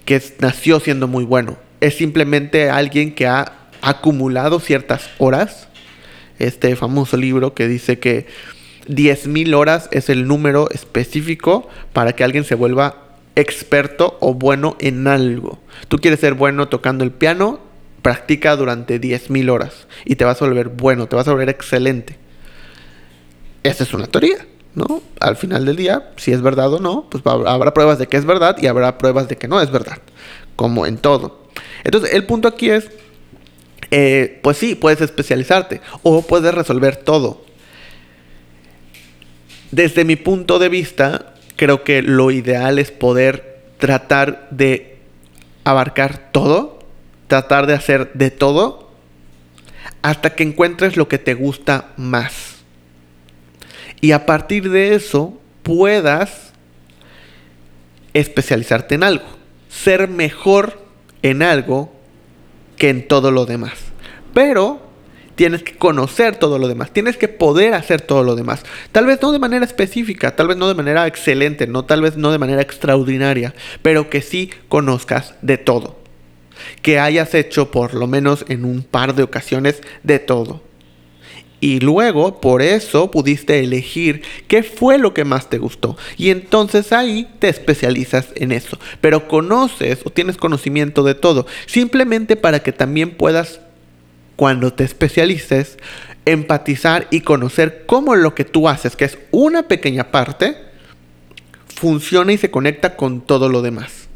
que 0.04 0.20
nació 0.40 0.80
siendo 0.80 1.06
muy 1.06 1.24
bueno. 1.24 1.58
Es 1.80 1.96
simplemente 1.96 2.68
alguien 2.68 3.14
que 3.14 3.28
ha 3.28 3.52
acumulado 3.80 4.58
ciertas 4.58 5.08
horas 5.18 5.68
este 6.38 6.74
famoso 6.76 7.16
libro 7.16 7.54
que 7.54 7.68
dice 7.68 7.98
que 7.98 8.26
10.000 8.88 9.54
horas 9.54 9.88
es 9.92 10.08
el 10.08 10.26
número 10.26 10.68
específico 10.70 11.68
para 11.92 12.14
que 12.14 12.24
alguien 12.24 12.44
se 12.44 12.54
vuelva 12.54 12.96
experto 13.36 14.18
o 14.20 14.34
bueno 14.34 14.76
en 14.80 15.06
algo. 15.06 15.58
Tú 15.88 15.98
quieres 15.98 16.20
ser 16.20 16.34
bueno 16.34 16.68
tocando 16.68 17.04
el 17.04 17.12
piano, 17.12 17.60
practica 18.02 18.56
durante 18.56 19.00
10.000 19.00 19.50
horas 19.50 19.86
y 20.04 20.16
te 20.16 20.24
vas 20.24 20.42
a 20.42 20.46
volver 20.46 20.68
bueno, 20.68 21.06
te 21.06 21.16
vas 21.16 21.28
a 21.28 21.32
volver 21.32 21.48
excelente. 21.48 22.18
Esa 23.62 23.84
es 23.84 23.94
una 23.94 24.08
teoría, 24.08 24.46
¿no? 24.74 25.02
Al 25.20 25.36
final 25.36 25.64
del 25.64 25.76
día, 25.76 26.10
si 26.16 26.32
es 26.32 26.42
verdad 26.42 26.72
o 26.74 26.80
no, 26.80 27.08
pues 27.08 27.22
habrá 27.24 27.72
pruebas 27.72 27.98
de 27.98 28.08
que 28.08 28.16
es 28.16 28.24
verdad 28.24 28.56
y 28.60 28.66
habrá 28.66 28.98
pruebas 28.98 29.28
de 29.28 29.36
que 29.36 29.46
no 29.46 29.60
es 29.60 29.70
verdad, 29.70 29.98
como 30.56 30.84
en 30.84 30.98
todo. 30.98 31.48
Entonces, 31.84 32.12
el 32.12 32.26
punto 32.26 32.48
aquí 32.48 32.70
es 32.70 32.90
eh, 33.94 34.40
pues 34.42 34.56
sí, 34.56 34.74
puedes 34.74 35.02
especializarte 35.02 35.82
o 36.02 36.22
puedes 36.22 36.54
resolver 36.54 36.96
todo. 36.96 37.44
desde 39.70 40.04
mi 40.04 40.16
punto 40.16 40.58
de 40.58 40.68
vista, 40.68 41.34
creo 41.56 41.84
que 41.84 42.02
lo 42.02 42.30
ideal 42.30 42.78
es 42.78 42.90
poder 42.90 43.60
tratar 43.78 44.48
de 44.50 44.98
abarcar 45.64 46.30
todo, 46.32 46.78
tratar 47.26 47.66
de 47.66 47.74
hacer 47.74 48.12
de 48.14 48.30
todo, 48.30 48.90
hasta 50.00 50.34
que 50.34 50.42
encuentres 50.42 50.96
lo 50.96 51.08
que 51.08 51.18
te 51.18 51.34
gusta 51.34 51.92
más. 51.96 52.56
Y 54.00 54.12
a 54.12 54.26
partir 54.26 54.70
de 54.70 54.94
eso 54.94 55.38
puedas 55.62 56.52
especializarte 58.14 58.94
en 58.94 59.04
algo, 59.04 59.26
ser 59.68 60.08
mejor 60.08 60.82
en 61.22 61.42
algo 61.42 62.01
que 62.82 62.90
en 62.90 63.06
todo 63.06 63.30
lo 63.30 63.46
demás. 63.46 63.74
Pero 64.34 64.80
tienes 65.36 65.62
que 65.62 65.76
conocer 65.76 66.34
todo 66.34 66.58
lo 66.58 66.66
demás, 66.66 66.90
tienes 66.90 67.16
que 67.16 67.28
poder 67.28 67.74
hacer 67.74 68.00
todo 68.00 68.24
lo 68.24 68.34
demás. 68.34 68.64
Tal 68.90 69.06
vez 69.06 69.22
no 69.22 69.30
de 69.30 69.38
manera 69.38 69.64
específica, 69.64 70.34
tal 70.34 70.48
vez 70.48 70.56
no 70.56 70.66
de 70.66 70.74
manera 70.74 71.06
excelente, 71.06 71.68
no 71.68 71.84
tal 71.84 72.02
vez 72.02 72.16
no 72.16 72.32
de 72.32 72.40
manera 72.40 72.60
extraordinaria, 72.60 73.54
pero 73.82 74.10
que 74.10 74.20
sí 74.20 74.50
conozcas 74.68 75.34
de 75.42 75.58
todo. 75.58 76.00
Que 76.82 76.98
hayas 76.98 77.36
hecho 77.36 77.70
por 77.70 77.94
lo 77.94 78.08
menos 78.08 78.44
en 78.48 78.64
un 78.64 78.82
par 78.82 79.14
de 79.14 79.22
ocasiones 79.22 79.80
de 80.02 80.18
todo. 80.18 80.60
Y 81.62 81.78
luego, 81.78 82.40
por 82.40 82.60
eso, 82.60 83.12
pudiste 83.12 83.60
elegir 83.60 84.22
qué 84.48 84.64
fue 84.64 84.98
lo 84.98 85.14
que 85.14 85.24
más 85.24 85.48
te 85.48 85.58
gustó. 85.58 85.96
Y 86.16 86.30
entonces 86.30 86.92
ahí 86.92 87.28
te 87.38 87.48
especializas 87.48 88.30
en 88.34 88.50
eso. 88.50 88.80
Pero 89.00 89.28
conoces 89.28 90.00
o 90.04 90.10
tienes 90.10 90.36
conocimiento 90.36 91.04
de 91.04 91.14
todo. 91.14 91.46
Simplemente 91.66 92.34
para 92.34 92.64
que 92.64 92.72
también 92.72 93.12
puedas 93.12 93.60
cuando 94.34 94.72
te 94.72 94.82
especialices, 94.82 95.78
empatizar 96.24 97.06
y 97.12 97.20
conocer 97.20 97.84
cómo 97.86 98.16
lo 98.16 98.34
que 98.34 98.44
tú 98.44 98.68
haces, 98.68 98.96
que 98.96 99.04
es 99.04 99.18
una 99.30 99.68
pequeña 99.68 100.10
parte, 100.10 100.56
funciona 101.76 102.32
y 102.32 102.38
se 102.38 102.50
conecta 102.50 102.96
con 102.96 103.20
todo 103.20 103.48
lo 103.48 103.62
demás. 103.62 104.08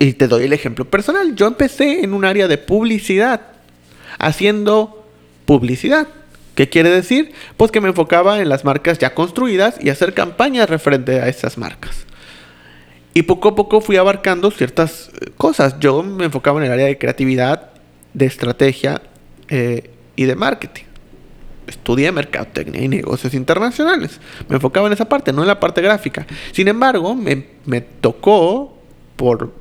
Y 0.00 0.14
te 0.14 0.26
doy 0.26 0.46
el 0.46 0.52
ejemplo 0.52 0.84
personal. 0.84 1.36
Yo 1.36 1.46
empecé 1.46 2.02
en 2.02 2.12
un 2.12 2.24
área 2.24 2.48
de 2.48 2.58
publicidad, 2.58 3.40
haciendo 4.18 4.97
publicidad. 5.48 6.06
¿Qué 6.54 6.68
quiere 6.68 6.90
decir? 6.90 7.32
Pues 7.56 7.70
que 7.70 7.80
me 7.80 7.88
enfocaba 7.88 8.42
en 8.42 8.50
las 8.50 8.66
marcas 8.66 8.98
ya 8.98 9.14
construidas 9.14 9.76
y 9.80 9.88
hacer 9.88 10.12
campañas 10.12 10.68
referente 10.68 11.22
a 11.22 11.28
esas 11.28 11.56
marcas. 11.56 12.04
Y 13.14 13.22
poco 13.22 13.48
a 13.48 13.54
poco 13.54 13.80
fui 13.80 13.96
abarcando 13.96 14.50
ciertas 14.50 15.08
eh, 15.08 15.30
cosas. 15.38 15.80
Yo 15.80 16.02
me 16.02 16.26
enfocaba 16.26 16.60
en 16.60 16.66
el 16.66 16.72
área 16.72 16.84
de 16.84 16.98
creatividad 16.98 17.70
de 18.12 18.26
estrategia 18.26 19.00
eh, 19.48 19.90
y 20.16 20.24
de 20.24 20.36
marketing. 20.36 20.84
Estudié 21.66 22.12
mercadotecnia 22.12 22.82
y 22.82 22.88
negocios 22.88 23.32
internacionales. 23.32 24.20
Me 24.50 24.56
enfocaba 24.56 24.86
en 24.86 24.92
esa 24.92 25.08
parte, 25.08 25.32
no 25.32 25.40
en 25.40 25.48
la 25.48 25.58
parte 25.58 25.80
gráfica. 25.80 26.26
Sin 26.52 26.68
embargo, 26.68 27.14
me, 27.14 27.46
me 27.64 27.80
tocó, 27.80 28.76
por 29.16 29.54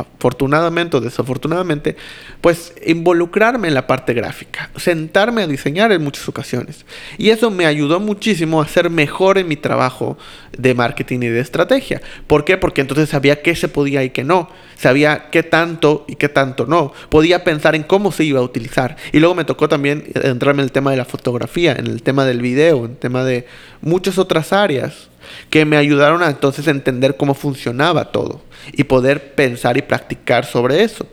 afortunadamente 0.00 0.96
o 0.96 1.00
desafortunadamente, 1.00 1.96
pues 2.40 2.74
involucrarme 2.86 3.68
en 3.68 3.74
la 3.74 3.86
parte 3.86 4.14
gráfica, 4.14 4.70
sentarme 4.76 5.42
a 5.42 5.46
diseñar 5.46 5.92
en 5.92 6.02
muchas 6.02 6.28
ocasiones. 6.28 6.84
Y 7.18 7.30
eso 7.30 7.50
me 7.50 7.66
ayudó 7.66 8.00
muchísimo 8.00 8.60
a 8.60 8.68
ser 8.68 8.90
mejor 8.90 9.38
en 9.38 9.48
mi 9.48 9.56
trabajo 9.56 10.16
de 10.56 10.74
marketing 10.74 11.20
y 11.22 11.28
de 11.28 11.40
estrategia. 11.40 12.00
¿Por 12.26 12.44
qué? 12.44 12.56
Porque 12.56 12.80
entonces 12.80 13.08
sabía 13.08 13.42
qué 13.42 13.54
se 13.54 13.68
podía 13.68 14.02
y 14.02 14.10
qué 14.10 14.24
no. 14.24 14.48
Sabía 14.76 15.30
qué 15.30 15.42
tanto 15.42 16.04
y 16.08 16.16
qué 16.16 16.28
tanto 16.28 16.66
no. 16.66 16.92
Podía 17.10 17.44
pensar 17.44 17.74
en 17.74 17.82
cómo 17.82 18.12
se 18.12 18.24
iba 18.24 18.40
a 18.40 18.42
utilizar. 18.42 18.96
Y 19.12 19.18
luego 19.18 19.34
me 19.34 19.44
tocó 19.44 19.68
también 19.68 20.04
entrarme 20.14 20.62
en 20.62 20.64
el 20.64 20.72
tema 20.72 20.90
de 20.90 20.96
la 20.96 21.04
fotografía, 21.04 21.72
en 21.72 21.86
el 21.86 22.02
tema 22.02 22.24
del 22.24 22.40
video, 22.40 22.84
en 22.86 22.92
el 22.92 22.96
tema 22.96 23.24
de 23.24 23.46
muchas 23.82 24.18
otras 24.18 24.52
áreas 24.52 25.09
que 25.50 25.64
me 25.64 25.76
ayudaron 25.76 26.22
a 26.22 26.28
entonces 26.28 26.66
entender 26.68 27.16
cómo 27.16 27.34
funcionaba 27.34 28.12
todo 28.12 28.42
y 28.72 28.84
poder 28.84 29.34
pensar 29.34 29.76
y 29.76 29.82
practicar 29.82 30.44
sobre 30.44 30.82
eso. 30.82 31.06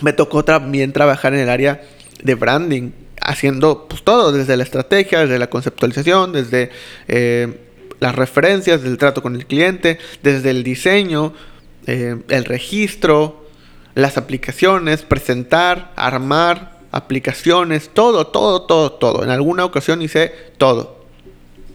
Me 0.00 0.12
tocó 0.12 0.44
también 0.44 0.92
trabajar 0.92 1.34
en 1.34 1.40
el 1.40 1.48
área 1.48 1.82
de 2.22 2.34
branding, 2.34 2.90
haciendo 3.20 3.86
pues, 3.88 4.02
todo, 4.02 4.32
desde 4.32 4.56
la 4.56 4.64
estrategia, 4.64 5.20
desde 5.20 5.38
la 5.38 5.48
conceptualización, 5.48 6.32
desde 6.32 6.70
eh, 7.08 7.60
las 8.00 8.14
referencias, 8.14 8.82
del 8.82 8.98
trato 8.98 9.22
con 9.22 9.36
el 9.36 9.46
cliente, 9.46 9.98
desde 10.22 10.50
el 10.50 10.64
diseño, 10.64 11.32
eh, 11.86 12.16
el 12.28 12.44
registro, 12.44 13.46
las 13.94 14.18
aplicaciones, 14.18 15.02
presentar, 15.02 15.92
armar 15.96 16.80
aplicaciones, 16.90 17.90
todo, 17.92 18.26
todo, 18.26 18.62
todo, 18.62 18.92
todo. 18.92 19.22
En 19.22 19.30
alguna 19.30 19.64
ocasión 19.64 20.02
hice 20.02 20.32
todo 20.58 21.01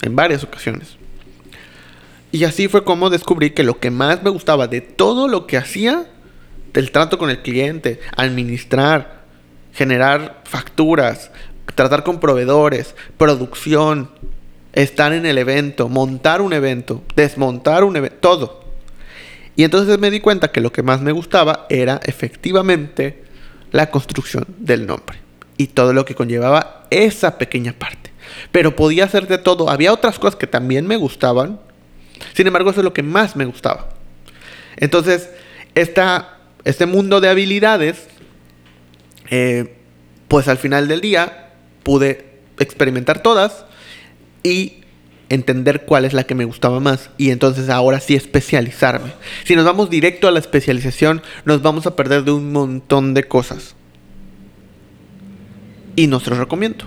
en 0.01 0.15
varias 0.15 0.43
ocasiones. 0.43 0.97
Y 2.31 2.43
así 2.43 2.67
fue 2.67 2.83
como 2.83 3.09
descubrí 3.09 3.51
que 3.51 3.63
lo 3.63 3.79
que 3.79 3.91
más 3.91 4.21
me 4.23 4.29
gustaba 4.29 4.67
de 4.67 4.81
todo 4.81 5.27
lo 5.27 5.47
que 5.47 5.57
hacía, 5.57 6.05
del 6.73 6.91
trato 6.91 7.17
con 7.17 7.29
el 7.29 7.41
cliente, 7.41 7.99
administrar, 8.15 9.23
generar 9.73 10.41
facturas, 10.43 11.31
tratar 11.75 12.03
con 12.03 12.19
proveedores, 12.19 12.95
producción, 13.17 14.11
estar 14.73 15.13
en 15.13 15.25
el 15.25 15.37
evento, 15.37 15.89
montar 15.89 16.41
un 16.41 16.53
evento, 16.53 17.03
desmontar 17.15 17.83
un 17.83 17.95
evento, 17.95 18.17
todo. 18.19 18.63
Y 19.55 19.63
entonces 19.63 19.97
me 19.97 20.11
di 20.11 20.19
cuenta 20.19 20.51
que 20.51 20.61
lo 20.61 20.71
que 20.71 20.83
más 20.83 21.01
me 21.01 21.11
gustaba 21.11 21.65
era 21.69 21.99
efectivamente 22.03 23.23
la 23.71 23.89
construcción 23.89 24.45
del 24.59 24.85
nombre 24.85 25.17
y 25.57 25.67
todo 25.67 25.93
lo 25.93 26.05
que 26.05 26.15
conllevaba 26.15 26.85
esa 26.91 27.37
pequeña 27.37 27.73
parte. 27.73 28.06
Pero 28.51 28.75
podía 28.75 29.05
hacer 29.05 29.27
de 29.27 29.37
todo. 29.37 29.69
Había 29.69 29.93
otras 29.93 30.19
cosas 30.19 30.35
que 30.35 30.47
también 30.47 30.87
me 30.87 30.97
gustaban. 30.97 31.59
Sin 32.33 32.47
embargo, 32.47 32.69
eso 32.69 32.81
es 32.81 32.85
lo 32.85 32.93
que 32.93 33.03
más 33.03 33.35
me 33.35 33.45
gustaba. 33.45 33.89
Entonces, 34.77 35.29
esta, 35.75 36.37
este 36.63 36.85
mundo 36.85 37.21
de 37.21 37.29
habilidades, 37.29 38.07
eh, 39.29 39.75
pues 40.27 40.47
al 40.47 40.57
final 40.57 40.87
del 40.87 41.01
día 41.01 41.51
pude 41.83 42.39
experimentar 42.59 43.21
todas 43.21 43.65
y 44.43 44.83
entender 45.29 45.85
cuál 45.85 46.05
es 46.05 46.13
la 46.13 46.23
que 46.23 46.35
me 46.35 46.45
gustaba 46.45 46.79
más 46.79 47.09
y 47.17 47.31
entonces 47.31 47.69
ahora 47.69 47.99
sí 47.99 48.15
especializarme. 48.15 49.11
Si 49.43 49.55
nos 49.55 49.65
vamos 49.65 49.89
directo 49.89 50.27
a 50.27 50.31
la 50.31 50.39
especialización, 50.39 51.21
nos 51.45 51.61
vamos 51.61 51.85
a 51.85 51.95
perder 51.95 52.23
de 52.23 52.31
un 52.31 52.51
montón 52.51 53.13
de 53.13 53.23
cosas. 53.25 53.75
Y 55.95 56.07
no 56.07 56.19
se 56.19 56.29
los 56.29 56.39
recomiendo. 56.39 56.85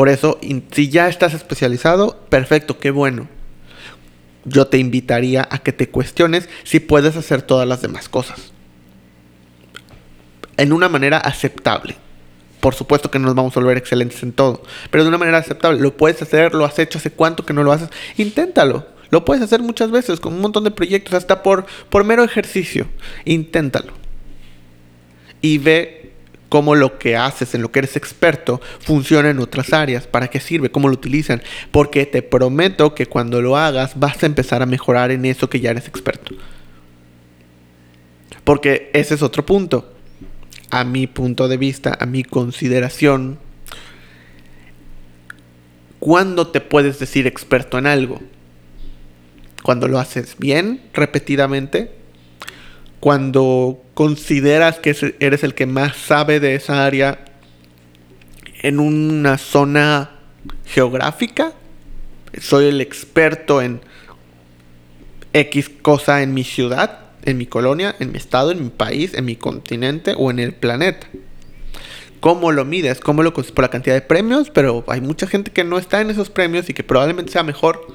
Por 0.00 0.08
eso, 0.08 0.38
si 0.70 0.88
ya 0.88 1.08
estás 1.08 1.34
especializado, 1.34 2.16
perfecto, 2.30 2.78
qué 2.78 2.90
bueno. 2.90 3.28
Yo 4.46 4.66
te 4.66 4.78
invitaría 4.78 5.46
a 5.50 5.58
que 5.58 5.74
te 5.74 5.90
cuestiones 5.90 6.48
si 6.64 6.80
puedes 6.80 7.16
hacer 7.16 7.42
todas 7.42 7.68
las 7.68 7.82
demás 7.82 8.08
cosas. 8.08 8.54
En 10.56 10.72
una 10.72 10.88
manera 10.88 11.18
aceptable. 11.18 11.96
Por 12.60 12.74
supuesto 12.74 13.10
que 13.10 13.18
no 13.18 13.26
nos 13.26 13.34
vamos 13.34 13.54
a 13.54 13.60
volver 13.60 13.76
excelentes 13.76 14.22
en 14.22 14.32
todo, 14.32 14.62
pero 14.90 15.04
de 15.04 15.10
una 15.10 15.18
manera 15.18 15.36
aceptable. 15.36 15.78
Lo 15.78 15.94
puedes 15.94 16.22
hacer, 16.22 16.54
lo 16.54 16.64
has 16.64 16.78
hecho, 16.78 16.96
hace 16.96 17.10
cuánto 17.10 17.44
que 17.44 17.52
no 17.52 17.62
lo 17.62 17.70
haces. 17.70 17.90
Inténtalo. 18.16 18.86
Lo 19.10 19.26
puedes 19.26 19.42
hacer 19.42 19.60
muchas 19.60 19.90
veces 19.90 20.18
con 20.18 20.32
un 20.32 20.40
montón 20.40 20.64
de 20.64 20.70
proyectos, 20.70 21.12
hasta 21.12 21.42
por, 21.42 21.66
por 21.90 22.04
mero 22.04 22.24
ejercicio. 22.24 22.86
Inténtalo. 23.26 23.92
Y 25.42 25.58
ve 25.58 25.99
cómo 26.50 26.74
lo 26.74 26.98
que 26.98 27.16
haces, 27.16 27.54
en 27.54 27.62
lo 27.62 27.72
que 27.72 27.78
eres 27.78 27.96
experto, 27.96 28.60
funciona 28.80 29.30
en 29.30 29.38
otras 29.38 29.72
áreas, 29.72 30.06
para 30.06 30.28
qué 30.28 30.40
sirve, 30.40 30.70
cómo 30.70 30.88
lo 30.88 30.94
utilizan, 30.94 31.40
porque 31.70 32.04
te 32.04 32.20
prometo 32.20 32.94
que 32.94 33.06
cuando 33.06 33.40
lo 33.40 33.56
hagas 33.56 33.98
vas 33.98 34.22
a 34.22 34.26
empezar 34.26 34.60
a 34.60 34.66
mejorar 34.66 35.12
en 35.12 35.24
eso 35.24 35.48
que 35.48 35.60
ya 35.60 35.70
eres 35.70 35.88
experto. 35.88 36.34
Porque 38.44 38.90
ese 38.92 39.14
es 39.14 39.22
otro 39.22 39.46
punto. 39.46 39.94
A 40.70 40.84
mi 40.84 41.06
punto 41.06 41.48
de 41.48 41.56
vista, 41.56 41.96
a 41.98 42.06
mi 42.06 42.24
consideración, 42.24 43.38
¿cuándo 46.00 46.48
te 46.48 46.60
puedes 46.60 46.98
decir 46.98 47.28
experto 47.28 47.78
en 47.78 47.86
algo? 47.86 48.20
Cuando 49.62 49.86
lo 49.86 50.00
haces 50.00 50.36
bien, 50.38 50.82
repetidamente, 50.94 51.99
cuando 53.00 53.82
consideras 53.94 54.78
que 54.78 54.94
eres 55.20 55.42
el 55.42 55.54
que 55.54 55.66
más 55.66 55.96
sabe 55.96 56.38
de 56.38 56.54
esa 56.54 56.84
área 56.84 57.24
en 58.62 58.78
una 58.78 59.38
zona 59.38 60.10
geográfica, 60.66 61.54
soy 62.38 62.66
el 62.66 62.80
experto 62.82 63.62
en 63.62 63.80
X 65.32 65.70
cosa 65.82 66.22
en 66.22 66.34
mi 66.34 66.44
ciudad, 66.44 67.00
en 67.24 67.38
mi 67.38 67.46
colonia, 67.46 67.96
en 67.98 68.12
mi 68.12 68.18
estado, 68.18 68.50
en 68.52 68.62
mi 68.62 68.70
país, 68.70 69.14
en 69.14 69.24
mi 69.24 69.36
continente 69.36 70.14
o 70.16 70.30
en 70.30 70.38
el 70.38 70.52
planeta. 70.52 71.06
¿Cómo 72.20 72.52
lo 72.52 72.66
mides? 72.66 73.00
¿Cómo 73.00 73.22
lo 73.22 73.32
por 73.32 73.60
la 73.60 73.70
cantidad 73.70 73.94
de 73.94 74.02
premios? 74.02 74.50
Pero 74.50 74.84
hay 74.88 75.00
mucha 75.00 75.26
gente 75.26 75.50
que 75.50 75.64
no 75.64 75.78
está 75.78 76.02
en 76.02 76.10
esos 76.10 76.28
premios 76.28 76.68
y 76.68 76.74
que 76.74 76.84
probablemente 76.84 77.32
sea 77.32 77.42
mejor. 77.42 77.86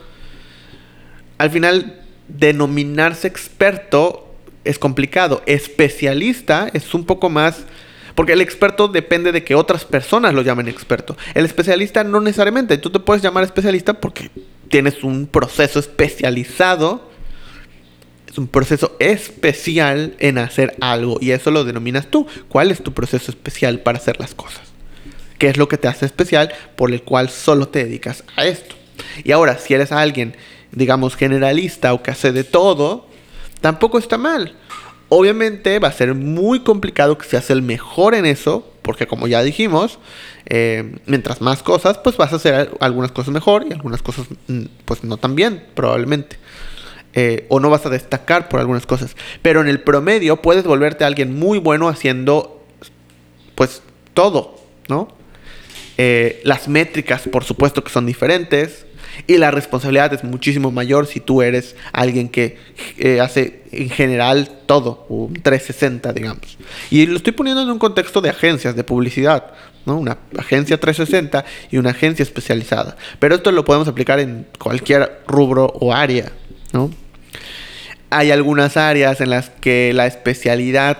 Al 1.38 1.51
final, 1.51 2.01
denominarse 2.27 3.27
experto 3.27 4.25
es 4.65 4.79
complicado. 4.79 5.41
Especialista 5.45 6.69
es 6.74 6.93
un 6.93 7.05
poco 7.05 7.29
más, 7.29 7.65
Porque 8.15 8.31
el 8.31 8.39
experto 8.39 8.88
depende 8.88 9.34
de 9.34 9.43
que 9.43 9.55
otras 9.55 9.84
personas 9.84 10.34
lo 10.34 10.41
llamen 10.41 10.69
experto. 10.69 11.17
El 11.34 11.43
especialista 11.43 12.03
no 12.05 12.22
necesariamente. 12.22 12.77
Tú 12.77 12.89
te 12.89 13.00
puedes 13.00 13.22
llamar 13.22 13.43
especialista 13.43 13.93
porque 13.95 14.31
tienes 14.69 15.03
un 15.03 15.27
proceso 15.27 15.79
especializado. 15.79 17.10
Es 18.29 18.38
un 18.38 18.48
proceso 18.48 18.95
especial 19.00 20.15
en 20.19 20.38
hacer 20.38 20.77
algo. 20.79 21.17
Y 21.19 21.31
eso 21.31 21.51
lo 21.51 21.65
denominas 21.65 22.07
tú. 22.07 22.25
¿Cuál 22.48 22.72
es 22.72 22.81
tu 22.81 22.93
proceso 22.93 23.31
especial 23.31 23.79
para 23.79 23.98
hacer 23.98 24.17
las 24.17 24.34
cosas? 24.34 24.62
¿Qué 25.38 25.50
es 25.50 25.57
lo 25.57 25.67
que 25.67 25.77
te 25.77 25.89
hace 25.89 26.05
especial 26.05 26.53
por 26.77 26.93
el 26.93 27.01
cual 27.01 27.29
solo 27.29 27.67
te 27.67 27.84
dedicas 27.84 28.24
a 28.38 28.45
esto? 28.45 28.75
Y 29.25 29.34
ahora, 29.34 29.57
si 29.57 29.74
eres 29.74 29.91
alguien, 29.91 30.36
digamos, 30.72 31.17
generalista 31.17 31.93
o 31.93 32.01
que 32.01 32.12
hace 32.12 32.31
de 32.31 32.45
todo, 32.45 33.10
tampoco 33.62 33.97
está 33.97 34.17
mal. 34.17 34.55
Obviamente 35.09 35.77
va 35.79 35.89
a 35.89 35.91
ser 35.91 36.15
muy 36.15 36.62
complicado 36.62 37.17
que 37.17 37.27
seas 37.27 37.50
el 37.50 37.62
mejor 37.62 38.15
en 38.15 38.25
eso, 38.25 38.67
porque 38.81 39.07
como 39.07 39.27
ya 39.27 39.43
dijimos, 39.43 40.00
eh, 40.47 40.97
mientras 41.05 41.41
más 41.41 41.63
cosas, 41.63 41.97
pues 42.00 42.17
vas 42.17 42.33
a 42.33 42.38
hacer 42.38 42.71
algunas 42.79 43.12
cosas 43.12 43.33
mejor 43.33 43.65
y 43.69 43.74
algunas 43.74 44.01
cosas, 44.01 44.27
mm, 44.47 44.63
pues 44.85 45.03
no 45.03 45.17
tan 45.17 45.35
bien, 45.35 45.63
probablemente. 45.75 46.38
Eh, 47.13 47.45
o 47.50 47.59
no 47.59 47.69
vas 47.69 47.85
a 47.85 47.89
destacar 47.89 48.50
por 48.50 48.59
algunas 48.59 48.85
cosas. 48.85 49.15
Pero 49.41 49.62
en 49.62 49.67
el 49.67 49.79
promedio 49.79 50.41
puedes 50.41 50.65
volverte 50.65 51.05
alguien 51.05 51.38
muy 51.38 51.59
bueno 51.59 51.88
haciendo, 51.88 52.63
pues, 53.55 53.83
todo, 54.13 54.55
¿no? 54.89 55.07
Eh, 55.97 56.41
las 56.43 56.67
métricas, 56.67 57.21
por 57.31 57.43
supuesto 57.43 57.83
que 57.83 57.89
son 57.89 58.05
diferentes. 58.05 58.85
Y 59.27 59.38
la 59.38 59.51
responsabilidad 59.51 60.13
es 60.13 60.24
muchísimo 60.24 60.72
mayor 60.72 61.07
si 61.07 61.19
tú 61.19 61.41
eres 61.41 61.75
alguien 61.91 62.29
que 62.29 62.57
eh, 62.98 63.19
hace 63.22 63.63
en 63.72 63.89
general 63.89 64.50
todo, 64.65 65.05
un 65.10 65.34
360, 65.34 66.13
digamos. 66.13 66.57
Y 66.89 67.05
lo 67.05 67.17
estoy 67.17 67.34
poniendo 67.34 67.62
en 67.62 67.69
un 67.69 67.79
contexto 67.79 68.22
de 68.22 68.29
agencias 68.29 68.75
de 68.75 68.84
publicidad, 68.84 69.53
¿no? 69.86 69.98
Una 69.98 70.17
agencia 70.38 70.79
360 70.79 71.45
y 71.72 71.77
una 71.77 71.91
agencia 71.91 72.24
especializada. 72.24 72.95
Pero 73.19 73.36
esto 73.36 73.51
lo 73.51 73.65
podemos 73.65 73.88
aplicar 73.88 74.19
en 74.19 74.48
cualquier 74.60 75.22
rubro 75.27 75.65
o 75.65 75.93
área, 75.93 76.31
¿no? 76.74 76.91
Hay 78.10 78.31
algunas 78.31 78.77
áreas 78.77 79.19
en 79.19 79.29
las 79.29 79.50
que 79.50 79.91
la 79.93 80.05
especialidad 80.05 80.98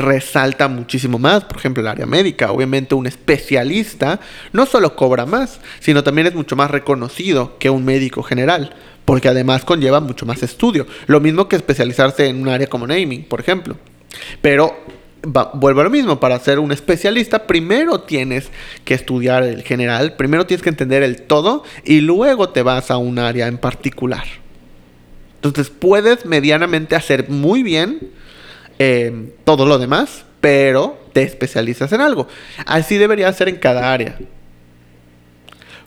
resalta 0.00 0.68
muchísimo 0.68 1.18
más, 1.18 1.44
por 1.44 1.58
ejemplo, 1.58 1.80
el 1.80 1.86
área 1.86 2.06
médica. 2.06 2.50
Obviamente 2.50 2.94
un 2.94 3.06
especialista 3.06 4.20
no 4.52 4.66
solo 4.66 4.96
cobra 4.96 5.26
más, 5.26 5.60
sino 5.78 6.02
también 6.02 6.26
es 6.26 6.34
mucho 6.34 6.56
más 6.56 6.70
reconocido 6.70 7.58
que 7.58 7.70
un 7.70 7.84
médico 7.84 8.22
general, 8.22 8.74
porque 9.04 9.28
además 9.28 9.64
conlleva 9.64 10.00
mucho 10.00 10.26
más 10.26 10.42
estudio. 10.42 10.86
Lo 11.06 11.20
mismo 11.20 11.48
que 11.48 11.56
especializarse 11.56 12.26
en 12.26 12.40
un 12.40 12.48
área 12.48 12.66
como 12.66 12.86
naming, 12.86 13.24
por 13.24 13.40
ejemplo. 13.40 13.76
Pero 14.42 14.76
vuelvo 15.22 15.80
a 15.80 15.84
lo 15.84 15.90
mismo, 15.90 16.18
para 16.18 16.38
ser 16.40 16.58
un 16.58 16.72
especialista 16.72 17.46
primero 17.46 18.00
tienes 18.00 18.48
que 18.84 18.94
estudiar 18.94 19.42
el 19.42 19.62
general, 19.62 20.16
primero 20.16 20.46
tienes 20.46 20.62
que 20.62 20.70
entender 20.70 21.02
el 21.02 21.22
todo 21.22 21.62
y 21.84 22.00
luego 22.00 22.48
te 22.48 22.62
vas 22.62 22.90
a 22.90 22.96
un 22.96 23.18
área 23.18 23.46
en 23.46 23.58
particular. 23.58 24.24
Entonces 25.36 25.70
puedes 25.70 26.26
medianamente 26.26 26.96
hacer 26.96 27.28
muy 27.28 27.62
bien 27.62 28.10
Em, 28.82 29.28
todo 29.44 29.66
lo 29.66 29.78
demás, 29.78 30.24
pero 30.40 30.98
te 31.12 31.22
especializas 31.22 31.92
en 31.92 32.00
algo. 32.00 32.28
Así 32.64 32.96
debería 32.96 33.30
ser 33.30 33.50
en 33.50 33.56
cada 33.56 33.92
área. 33.92 34.16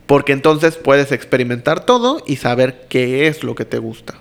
Porque 0.06 0.32
entonces 0.32 0.78
puedes 0.78 1.12
experimentar 1.12 1.88
todo 1.88 2.22
y 2.28 2.36
saber 2.36 2.86
qué 2.90 3.26
es 3.26 3.44
lo 3.44 3.56
que 3.56 3.66
te 3.66 3.80
gusta. 3.80 4.14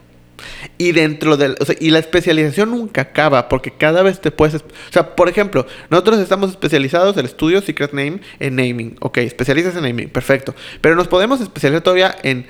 Y 0.78 0.92
dentro 0.92 1.36
del. 1.36 1.54
y 1.80 1.90
la 1.90 1.98
especialización 1.98 2.70
nunca 2.70 3.02
acaba, 3.02 3.50
porque 3.50 3.72
cada 3.72 4.02
vez 4.02 4.22
te 4.22 4.30
puedes. 4.30 4.62
O 4.62 4.64
sea, 4.90 5.16
por 5.16 5.28
ejemplo, 5.28 5.66
nosotros 5.90 6.18
estamos 6.18 6.48
especializados, 6.48 7.14
el 7.18 7.26
estudio 7.26 7.60
Secret 7.60 7.92
Name, 7.92 8.20
en 8.40 8.56
naming. 8.56 8.96
Ok, 9.00 9.18
especializas 9.18 9.76
en 9.76 9.82
naming, 9.82 10.08
perfecto. 10.08 10.54
Pero 10.80 10.96
nos 10.96 11.08
podemos 11.08 11.42
especializar 11.42 11.82
todavía 11.82 12.16
en 12.22 12.46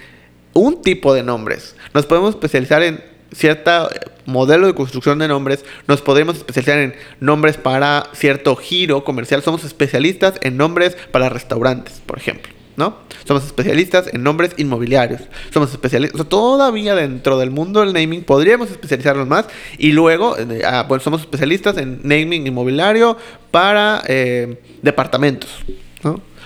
un 0.53 0.83
tipo 0.83 1.15
de 1.15 1.25
nombres. 1.25 1.75
Nos 1.95 2.07
podemos 2.07 2.31
especializar 2.31 2.85
en 2.85 3.12
cierto 3.35 3.91
modelo 4.27 4.67
de 4.67 4.75
construcción 4.75 5.19
de 5.19 5.29
nombres, 5.29 5.65
nos 5.87 6.01
podemos 6.01 6.37
especializar 6.37 6.79
en 6.79 6.95
nombres 7.21 7.57
para 7.57 8.09
cierto 8.13 8.57
giro 8.57 9.05
comercial. 9.05 9.43
Somos 9.43 9.65
especialistas 9.65 10.35
en 10.43 10.57
nombres 10.57 10.97
para 11.11 11.29
restaurantes, 11.29 12.01
por 12.07 12.19
ejemplo. 12.19 12.53
¿no? 12.77 12.97
Somos 13.25 13.45
especialistas 13.45 14.09
en 14.13 14.23
nombres 14.23 14.53
inmobiliarios. 14.57 15.23
Somos 15.53 15.71
especialistas, 15.71 16.27
todavía 16.29 16.95
dentro 16.95 17.39
del 17.39 17.51
mundo 17.51 17.81
del 17.81 17.93
naming 17.93 18.25
podríamos 18.25 18.71
especializarnos 18.71 19.29
más. 19.29 19.47
Y 19.79 19.93
luego, 19.93 20.37
eh, 20.39 20.63
ah, 20.65 20.87
somos 21.01 21.21
especialistas 21.21 21.77
en 21.79 22.01
naming 22.03 22.47
inmobiliario 22.47 23.17
para 23.51 24.03
eh, 24.07 24.61
departamentos, 24.83 25.51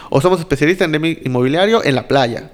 O 0.09 0.20
somos 0.20 0.40
especialistas 0.40 0.87
en 0.87 0.92
naming 0.92 1.18
inmobiliario 1.25 1.85
en 1.85 1.94
la 1.94 2.09
playa, 2.09 2.51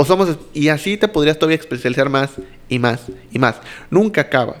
o 0.00 0.04
somos, 0.06 0.38
y 0.54 0.68
así 0.68 0.96
te 0.96 1.08
podrías 1.08 1.38
todavía 1.38 1.58
especializar 1.58 2.08
más 2.08 2.30
y 2.70 2.78
más 2.78 3.02
y 3.30 3.38
más. 3.38 3.56
Nunca 3.90 4.22
acaba. 4.22 4.56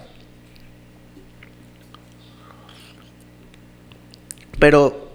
Pero 4.58 5.14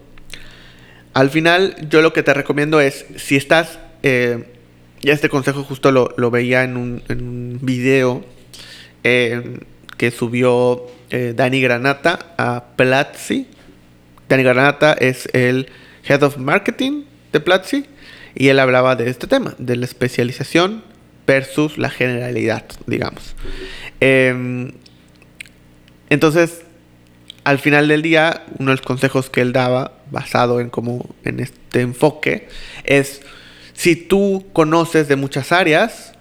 al 1.13 1.29
final 1.29 1.75
yo 1.91 2.01
lo 2.01 2.11
que 2.11 2.23
te 2.23 2.33
recomiendo 2.33 2.81
es, 2.81 3.05
si 3.17 3.35
estás, 3.35 3.77
eh, 4.01 4.51
este 5.03 5.29
consejo 5.29 5.63
justo 5.63 5.91
lo, 5.91 6.31
veía 6.31 6.63
en 6.63 6.75
un, 6.75 7.03
en 7.07 7.59
video 7.61 8.25
eh, 9.03 9.59
que 9.95 10.09
subió 10.09 10.88
eh, 11.11 11.33
Dani 11.35 11.61
Granata 11.61 12.33
a 12.35 12.63
Platzi. 12.75 13.45
Dani 14.27 14.41
Granata 14.41 14.93
es 14.93 15.29
el 15.33 15.67
Head 16.03 16.23
of 16.23 16.38
Marketing 16.38 17.03
de 17.31 17.39
Platzi. 17.41 17.85
Y 18.35 18.49
él 18.49 18.59
hablaba 18.59 18.95
de 18.95 19.09
este 19.09 19.27
tema, 19.27 19.55
de 19.57 19.77
la 19.77 19.85
especialización 19.85 20.83
versus 21.25 21.77
la 21.77 21.89
generalidad, 21.89 22.65
digamos. 22.85 23.35
Em, 23.99 24.73
entonces, 26.09 26.61
al 27.45 27.59
final 27.59 27.87
del 27.87 28.01
día, 28.01 28.43
uno 28.59 28.71
de 28.71 28.77
los 28.77 28.85
consejos 28.85 29.29
que 29.29 29.41
él 29.41 29.53
daba, 29.53 29.93
basado 30.11 30.59
en 30.59 30.69
como 30.69 31.15
en 31.23 31.39
este 31.39 31.81
enfoque, 31.81 32.47
es 32.83 33.21
si 33.73 33.95
tú 33.95 34.45
conoces 34.53 35.07
de 35.07 35.15
muchas 35.15 35.51
áreas, 35.51 36.13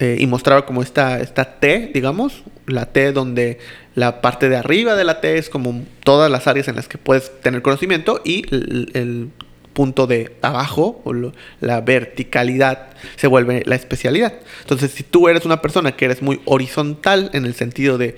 eh, 0.00 0.16
y 0.18 0.26
mostraba 0.26 0.66
como 0.66 0.82
esta, 0.82 1.20
esta 1.20 1.60
T, 1.60 1.92
digamos, 1.94 2.42
la 2.66 2.86
T 2.86 3.12
donde 3.12 3.58
la 3.94 4.20
parte 4.20 4.48
de 4.48 4.56
arriba 4.56 4.96
de 4.96 5.04
la 5.04 5.20
T 5.20 5.38
es 5.38 5.48
como 5.48 5.84
todas 6.02 6.28
las 6.28 6.48
áreas 6.48 6.66
en 6.66 6.74
las 6.74 6.88
que 6.88 6.98
puedes 6.98 7.40
tener 7.40 7.62
conocimiento 7.62 8.20
y 8.24 8.44
el 8.50 9.30
punto 9.72 10.06
de 10.06 10.36
abajo, 10.42 11.00
o 11.04 11.12
la 11.60 11.80
verticalidad, 11.80 12.90
se 13.16 13.26
vuelve 13.26 13.62
la 13.66 13.74
especialidad. 13.74 14.34
Entonces, 14.60 14.90
si 14.92 15.02
tú 15.02 15.28
eres 15.28 15.44
una 15.44 15.62
persona 15.62 15.92
que 15.92 16.04
eres 16.04 16.22
muy 16.22 16.40
horizontal 16.44 17.30
en 17.32 17.44
el 17.44 17.54
sentido 17.54 17.98
de, 17.98 18.16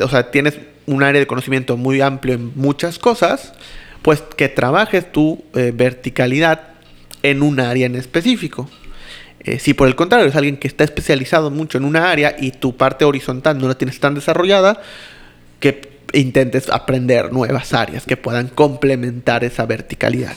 o 0.00 0.08
sea, 0.08 0.30
tienes 0.30 0.58
un 0.86 1.02
área 1.02 1.20
de 1.20 1.26
conocimiento 1.26 1.76
muy 1.76 2.00
amplio 2.00 2.34
en 2.34 2.52
muchas 2.54 2.98
cosas, 2.98 3.52
pues 4.02 4.20
que 4.20 4.48
trabajes 4.48 5.10
tu 5.12 5.44
eh, 5.54 5.72
verticalidad 5.74 6.68
en 7.22 7.42
un 7.42 7.60
área 7.60 7.86
en 7.86 7.94
específico. 7.94 8.68
Eh, 9.40 9.58
si 9.58 9.74
por 9.74 9.88
el 9.88 9.96
contrario 9.96 10.26
es 10.26 10.36
alguien 10.36 10.56
que 10.56 10.68
está 10.68 10.84
especializado 10.84 11.50
mucho 11.50 11.78
en 11.78 11.84
una 11.84 12.10
área 12.10 12.36
y 12.38 12.52
tu 12.52 12.76
parte 12.76 13.04
horizontal 13.04 13.58
no 13.58 13.68
la 13.68 13.74
tienes 13.74 13.98
tan 14.00 14.14
desarrollada, 14.14 14.80
que 15.60 15.91
intentes 16.12 16.68
aprender 16.70 17.32
nuevas 17.32 17.72
áreas 17.74 18.04
que 18.04 18.16
puedan 18.16 18.48
complementar 18.48 19.44
esa 19.44 19.66
verticalidad. 19.66 20.34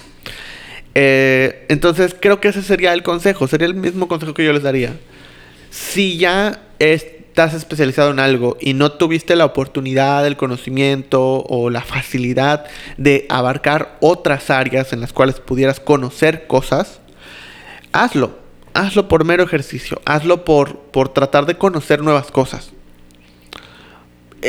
Eh, 0.94 1.66
entonces 1.68 2.16
creo 2.20 2.40
que 2.40 2.48
ese 2.48 2.62
sería 2.62 2.94
el 2.94 3.04
consejo, 3.04 3.48
sería 3.48 3.68
el 3.68 3.76
mismo 3.76 4.08
consejo 4.08 4.34
que 4.34 4.46
yo 4.46 4.54
les 4.54 4.64
daría. 4.64 4.94
Si 5.70 6.18
ya 6.18 6.62
estás 6.80 7.54
especializado 7.54 8.12
en 8.12 8.20
algo 8.20 8.58
y 8.62 8.74
no 8.74 8.94
tuviste 8.94 9.36
la 9.36 9.46
oportunidad, 9.46 10.26
el 10.26 10.38
conocimiento 10.38 11.44
o 11.44 11.70
la 11.70 11.82
facilidad 11.82 12.66
de 12.98 13.26
abarcar 13.30 13.98
otras 14.00 14.50
áreas 14.50 14.94
en 14.94 15.02
las 15.02 15.12
cuales 15.12 15.42
pudieras 15.42 15.80
conocer 15.80 16.48
cosas, 16.48 17.02
hazlo. 17.92 18.46
Hazlo 18.74 19.08
por 19.08 19.24
mero 19.24 19.44
ejercicio, 19.44 20.02
hazlo 20.04 20.44
por, 20.44 20.80
por 20.92 21.08
tratar 21.08 21.46
de 21.46 21.58
conocer 21.58 22.02
nuevas 22.02 22.30
cosas 22.30 22.75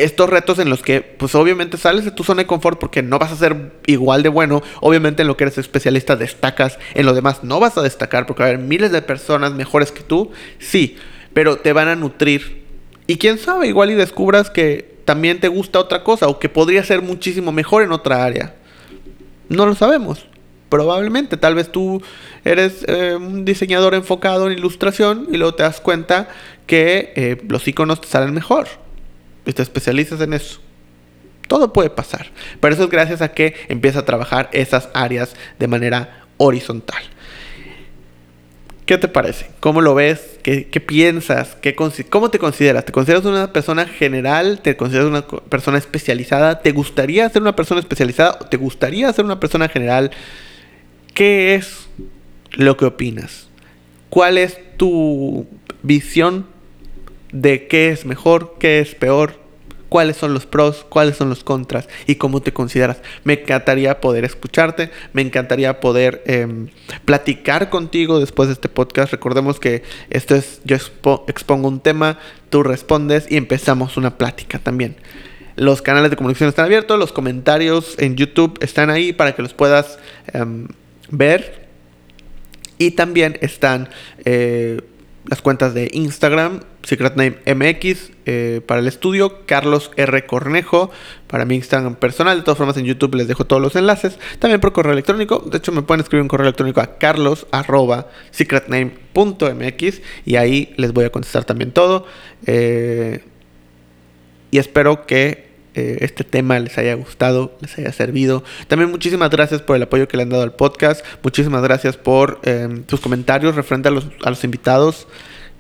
estos 0.05 0.29
retos 0.29 0.59
en 0.59 0.69
los 0.69 0.83
que, 0.83 1.01
pues 1.01 1.35
obviamente 1.35 1.77
sales 1.79 2.05
de 2.05 2.11
tu 2.11 2.23
zona 2.23 2.43
de 2.43 2.47
confort 2.47 2.79
porque 2.79 3.03
no 3.03 3.19
vas 3.19 3.33
a 3.33 3.37
ser 3.37 3.73
igual 3.87 4.23
de 4.23 4.29
bueno. 4.29 4.63
Obviamente 4.81 5.23
en 5.23 5.29
lo 5.29 5.37
que 5.37 5.45
eres 5.45 5.59
especialista 5.59 6.17
destacas, 6.17 6.79
en 6.95 7.07
lo 7.07 7.15
demás 7.15 7.43
no 7.43 7.61
vas 7.61 7.79
a 7.79 7.83
destacar 7.83 8.27
porque 8.27 8.43
va 8.43 8.49
a 8.49 8.53
haber 8.53 8.63
miles 8.63 8.93
de 8.93 9.03
personas 9.03 9.55
mejores 9.55 9.93
que 9.93 10.03
tú, 10.03 10.31
sí, 10.59 10.97
pero 11.33 11.57
te 11.57 11.73
van 11.73 11.89
a 11.89 11.97
nutrir. 11.97 12.65
Y 13.07 13.17
quién 13.17 13.39
sabe, 13.39 13.69
igual 13.69 13.91
y 13.91 13.95
descubras 13.95 14.51
que 14.51 14.97
también 15.05 15.41
te 15.41 15.49
gusta 15.49 15.79
otra 15.79 16.03
cosa 16.03 16.29
o 16.29 16.39
que 16.39 16.49
podría 16.49 16.85
ser 16.85 17.01
muchísimo 17.01 17.53
mejor 17.53 17.83
en 17.83 17.93
otra 17.93 18.25
área. 18.25 18.55
No 19.49 19.65
lo 19.65 19.75
sabemos. 19.75 20.27
Probablemente, 20.69 21.37
tal 21.37 21.55
vez 21.55 21.71
tú 21.71 22.03
eres 22.45 22.85
eh, 22.89 23.15
un 23.15 23.45
diseñador 23.45 23.95
enfocado 23.95 24.51
en 24.51 24.59
ilustración 24.59 25.29
y 25.31 25.37
luego 25.37 25.55
te 25.55 25.63
das 25.63 25.81
cuenta 25.81 26.29
que 26.67 27.13
eh, 27.15 27.41
los 27.49 27.67
iconos 27.69 28.01
te 28.01 28.09
salen 28.09 28.35
mejor 28.35 28.67
y 29.47 29.53
te 29.53 29.63
especializas 29.63 30.21
en 30.21 30.35
eso. 30.35 30.61
Todo 31.49 31.73
puede 31.73 31.91
pasar. 31.91 32.27
Pero 32.61 32.75
eso 32.75 32.85
es 32.85 32.91
gracias 32.91 33.23
a 33.23 33.33
que 33.33 33.55
empieza 33.69 34.01
a 34.01 34.05
trabajar 34.05 34.51
esas 34.53 34.89
áreas 34.93 35.35
de 35.59 35.69
manera 35.69 36.27
horizontal. 36.37 37.03
¿Qué 38.85 38.99
te 38.99 39.09
parece? 39.09 39.51
¿Cómo 39.59 39.81
lo 39.81 39.97
ves? 39.97 40.39
¿Qué, 40.45 40.65
piensas? 40.81 41.57
¿Qué 41.61 41.75
¿Cómo 41.75 42.31
te 42.31 42.39
consideras? 42.39 42.85
¿Te 42.85 42.93
consideras 42.93 43.25
una 43.25 43.53
persona 43.53 43.85
general? 43.85 44.61
¿Te 44.63 44.77
consideras 44.77 45.09
una 45.09 45.27
persona 45.27 45.79
especializada? 45.79 46.61
¿Te 46.61 46.71
gustaría 46.71 47.29
ser 47.29 47.43
una 47.43 47.57
persona 47.57 47.81
especializada? 47.81 48.39
¿O 48.41 48.47
te 48.47 48.57
gustaría 48.57 49.13
ser 49.13 49.25
una 49.25 49.41
persona 49.41 49.69
general? 49.69 50.13
¿Qué 51.15 51.57
es 51.57 51.89
lo 52.53 52.77
que 52.77 52.85
opinas? 52.85 53.49
¿Cuál 54.09 54.39
es 54.39 54.57
tu 54.77 55.49
visión 55.83 56.47
de 57.43 57.67
qué 57.67 57.91
es 57.91 58.07
mejor, 58.07 58.57
qué 58.59 58.81
es 58.81 58.95
peor? 58.95 59.47
cuáles 59.89 60.17
son 60.17 60.35
los 60.35 60.47
pros, 60.47 60.85
cuáles 60.89 61.17
son 61.17 61.29
los 61.29 61.45
contras 61.45 61.89
y 62.07 62.17
cómo 62.17 62.43
te 62.43 62.53
consideras. 62.53 62.99
Me 63.25 63.35
encantaría 63.35 64.01
poder 64.01 64.25
escucharte, 64.25 64.91
me 65.13 65.23
encantaría 65.23 65.81
poder 65.81 66.23
em, 66.27 66.69
platicar 67.05 67.71
contigo 67.71 68.19
después 68.19 68.49
de 68.49 68.55
este 68.55 68.69
podcast. 68.69 69.13
Recordemos 69.13 69.61
que 69.61 69.83
esto 70.11 70.35
es, 70.35 70.61
yo 70.65 70.77
expongo 71.29 71.69
un 71.69 71.81
tema, 71.81 72.19
tú 72.51 72.63
respondes 72.63 73.27
y 73.31 73.37
empezamos 73.37 73.97
una 73.97 74.19
plática 74.19 74.59
también. 74.59 74.97
Los 75.55 75.81
canales 75.83 76.11
de 76.11 76.17
comunicación 76.17 76.49
están 76.49 76.67
abiertos, 76.67 76.99
los 76.99 77.13
comentarios 77.13 77.95
en 77.99 78.17
YouTube 78.17 78.59
están 78.61 78.91
ahí 78.91 79.13
para 79.13 79.35
que 79.35 79.43
los 79.43 79.55
puedas 79.55 79.99
em, 80.33 80.69
ver. 81.11 81.65
Y 82.79 82.91
también 82.91 83.39
están 83.41 83.89
eh, 84.27 84.83
las 85.29 85.43
cuentas 85.43 85.75
de 85.75 85.91
Instagram, 85.93 86.61
Secret 86.83 87.17
Name 87.17 87.39
MX 87.47 88.11
eh, 88.27 88.61
para 88.67 88.81
el 88.81 88.87
estudio, 88.87 89.45
Carlos 89.47 89.91
R. 89.97 90.25
Cornejo 90.27 90.91
para 91.27 91.45
mi 91.45 91.57
Instagram 91.57 91.97
personal. 91.97 92.39
De 92.39 92.45
todas 92.45 92.59
formas, 92.59 92.77
en 92.77 92.85
YouTube 92.85 93.15
les 93.15 93.29
dejo 93.29 93.45
todos 93.45 93.61
los 93.61 93.75
enlaces. 93.77 94.19
También 94.39 94.61
por 94.61 94.73
correo 94.73 94.93
electrónico. 94.93 95.39
De 95.51 95.59
hecho, 95.59 95.73
me 95.73 95.83
pueden 95.83 96.01
escribir 96.01 96.23
un 96.23 96.29
correo 96.29 96.47
electrónico 96.47 96.81
a 96.81 96.99
carlos 96.99 97.47
secretname.mx 98.31 100.01
y 100.25 100.37
ahí 100.37 100.75
les 100.77 100.93
voy 100.93 101.05
a 101.05 101.11
contestar 101.11 101.45
también 101.45 101.73
todo. 101.73 102.07
Eh, 102.47 103.25
y 104.51 104.59
espero 104.59 105.07
que 105.07 105.46
eh, 105.77 105.99
este 106.01 106.25
tema 106.25 106.59
les 106.59 106.77
haya 106.79 106.95
gustado, 106.95 107.57
les 107.61 107.79
haya 107.79 107.93
servido. 107.93 108.43
También 108.67 108.91
muchísimas 108.91 109.31
gracias 109.31 109.63
por 109.63 109.77
el 109.77 109.83
apoyo 109.83 110.09
que 110.09 110.17
le 110.17 110.25
han 110.25 110.31
dado 110.31 110.43
al 110.43 110.55
podcast. 110.55 111.05
Muchísimas 111.23 111.63
gracias 111.63 111.97
por 111.97 112.41
sus 112.89 113.01
comentarios 113.01 113.55
referente 113.55 113.89
a 113.89 113.93
los, 113.93 114.09
a 114.25 114.31
los 114.31 114.43
invitados. 114.43 115.07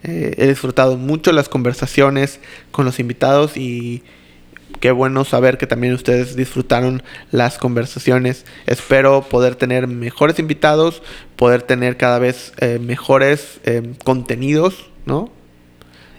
Eh, 0.02 0.35
he 0.38 0.46
disfrutado 0.46 0.96
mucho 0.96 1.33
las 1.33 1.48
conversaciones 1.48 2.38
con 2.70 2.85
los 2.85 3.00
invitados 3.00 3.57
y 3.57 4.05
qué 4.79 4.92
bueno 4.92 5.24
saber 5.24 5.59
que 5.59 5.66
también 5.66 5.94
ustedes 5.94 6.37
disfrutaron 6.37 7.02
las 7.33 7.59
conversaciones. 7.59 8.44
Espero 8.66 9.22
poder 9.22 9.57
tener 9.57 9.88
mejores 9.88 10.38
invitados, 10.38 11.02
poder 11.35 11.62
tener 11.62 11.96
cada 11.96 12.20
vez 12.20 12.52
eh, 12.59 12.79
mejores 12.81 13.59
eh, 13.64 13.94
contenidos, 14.05 14.90
¿no? 15.07 15.33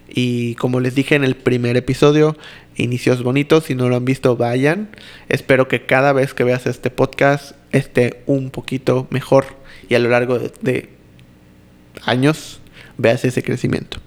Y 0.10 0.56
como 0.56 0.80
les 0.80 0.96
dije 0.96 1.16
en 1.16 1.24
el 1.24 1.36
primer 1.36 1.78
episodio, 1.78 2.38
inicios 2.78 3.24
bonitos, 3.24 3.66
si 3.66 3.76
no 3.76 3.90
lo 3.90 3.96
han 3.96 4.06
visto, 4.06 4.38
vayan. 4.38 4.90
Espero 5.30 5.68
que 5.68 5.86
cada 5.86 6.14
vez 6.14 6.34
que 6.34 6.44
veas 6.44 6.66
este 6.68 6.90
podcast 6.90 7.54
esté 7.72 8.24
un 8.26 8.50
poquito 8.50 9.08
mejor 9.10 9.46
y 9.90 9.96
a 9.96 10.00
lo 10.00 10.10
largo 10.10 10.40
de 10.40 10.90
años 12.06 12.60
veas 12.98 13.26
ese 13.26 13.44
crecimiento. 13.44 14.00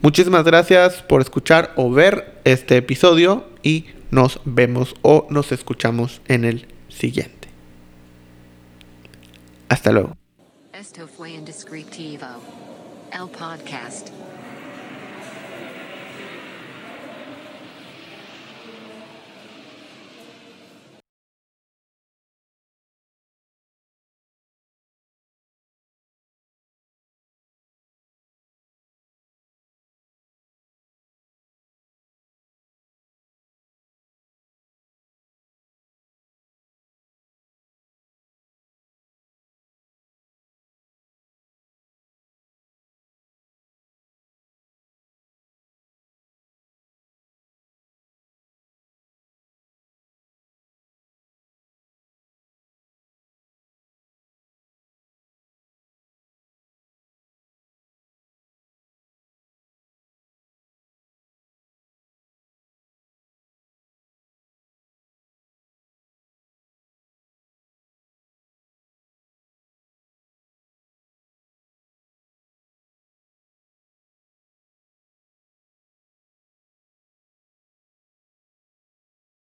Muchísimas 0.00 0.44
gracias 0.44 1.02
por 1.02 1.20
escuchar 1.20 1.72
o 1.76 1.90
ver 1.90 2.40
este 2.44 2.76
episodio 2.76 3.48
y 3.62 3.86
nos 4.10 4.40
vemos 4.44 4.94
o 5.02 5.26
nos 5.30 5.52
escuchamos 5.52 6.20
en 6.28 6.44
el 6.44 6.66
siguiente. 6.88 7.48
Hasta 9.68 9.92
luego. 9.92 10.16
Esto 10.72 11.06
fue 11.08 11.34
el 11.34 11.44
podcast. 13.30 14.08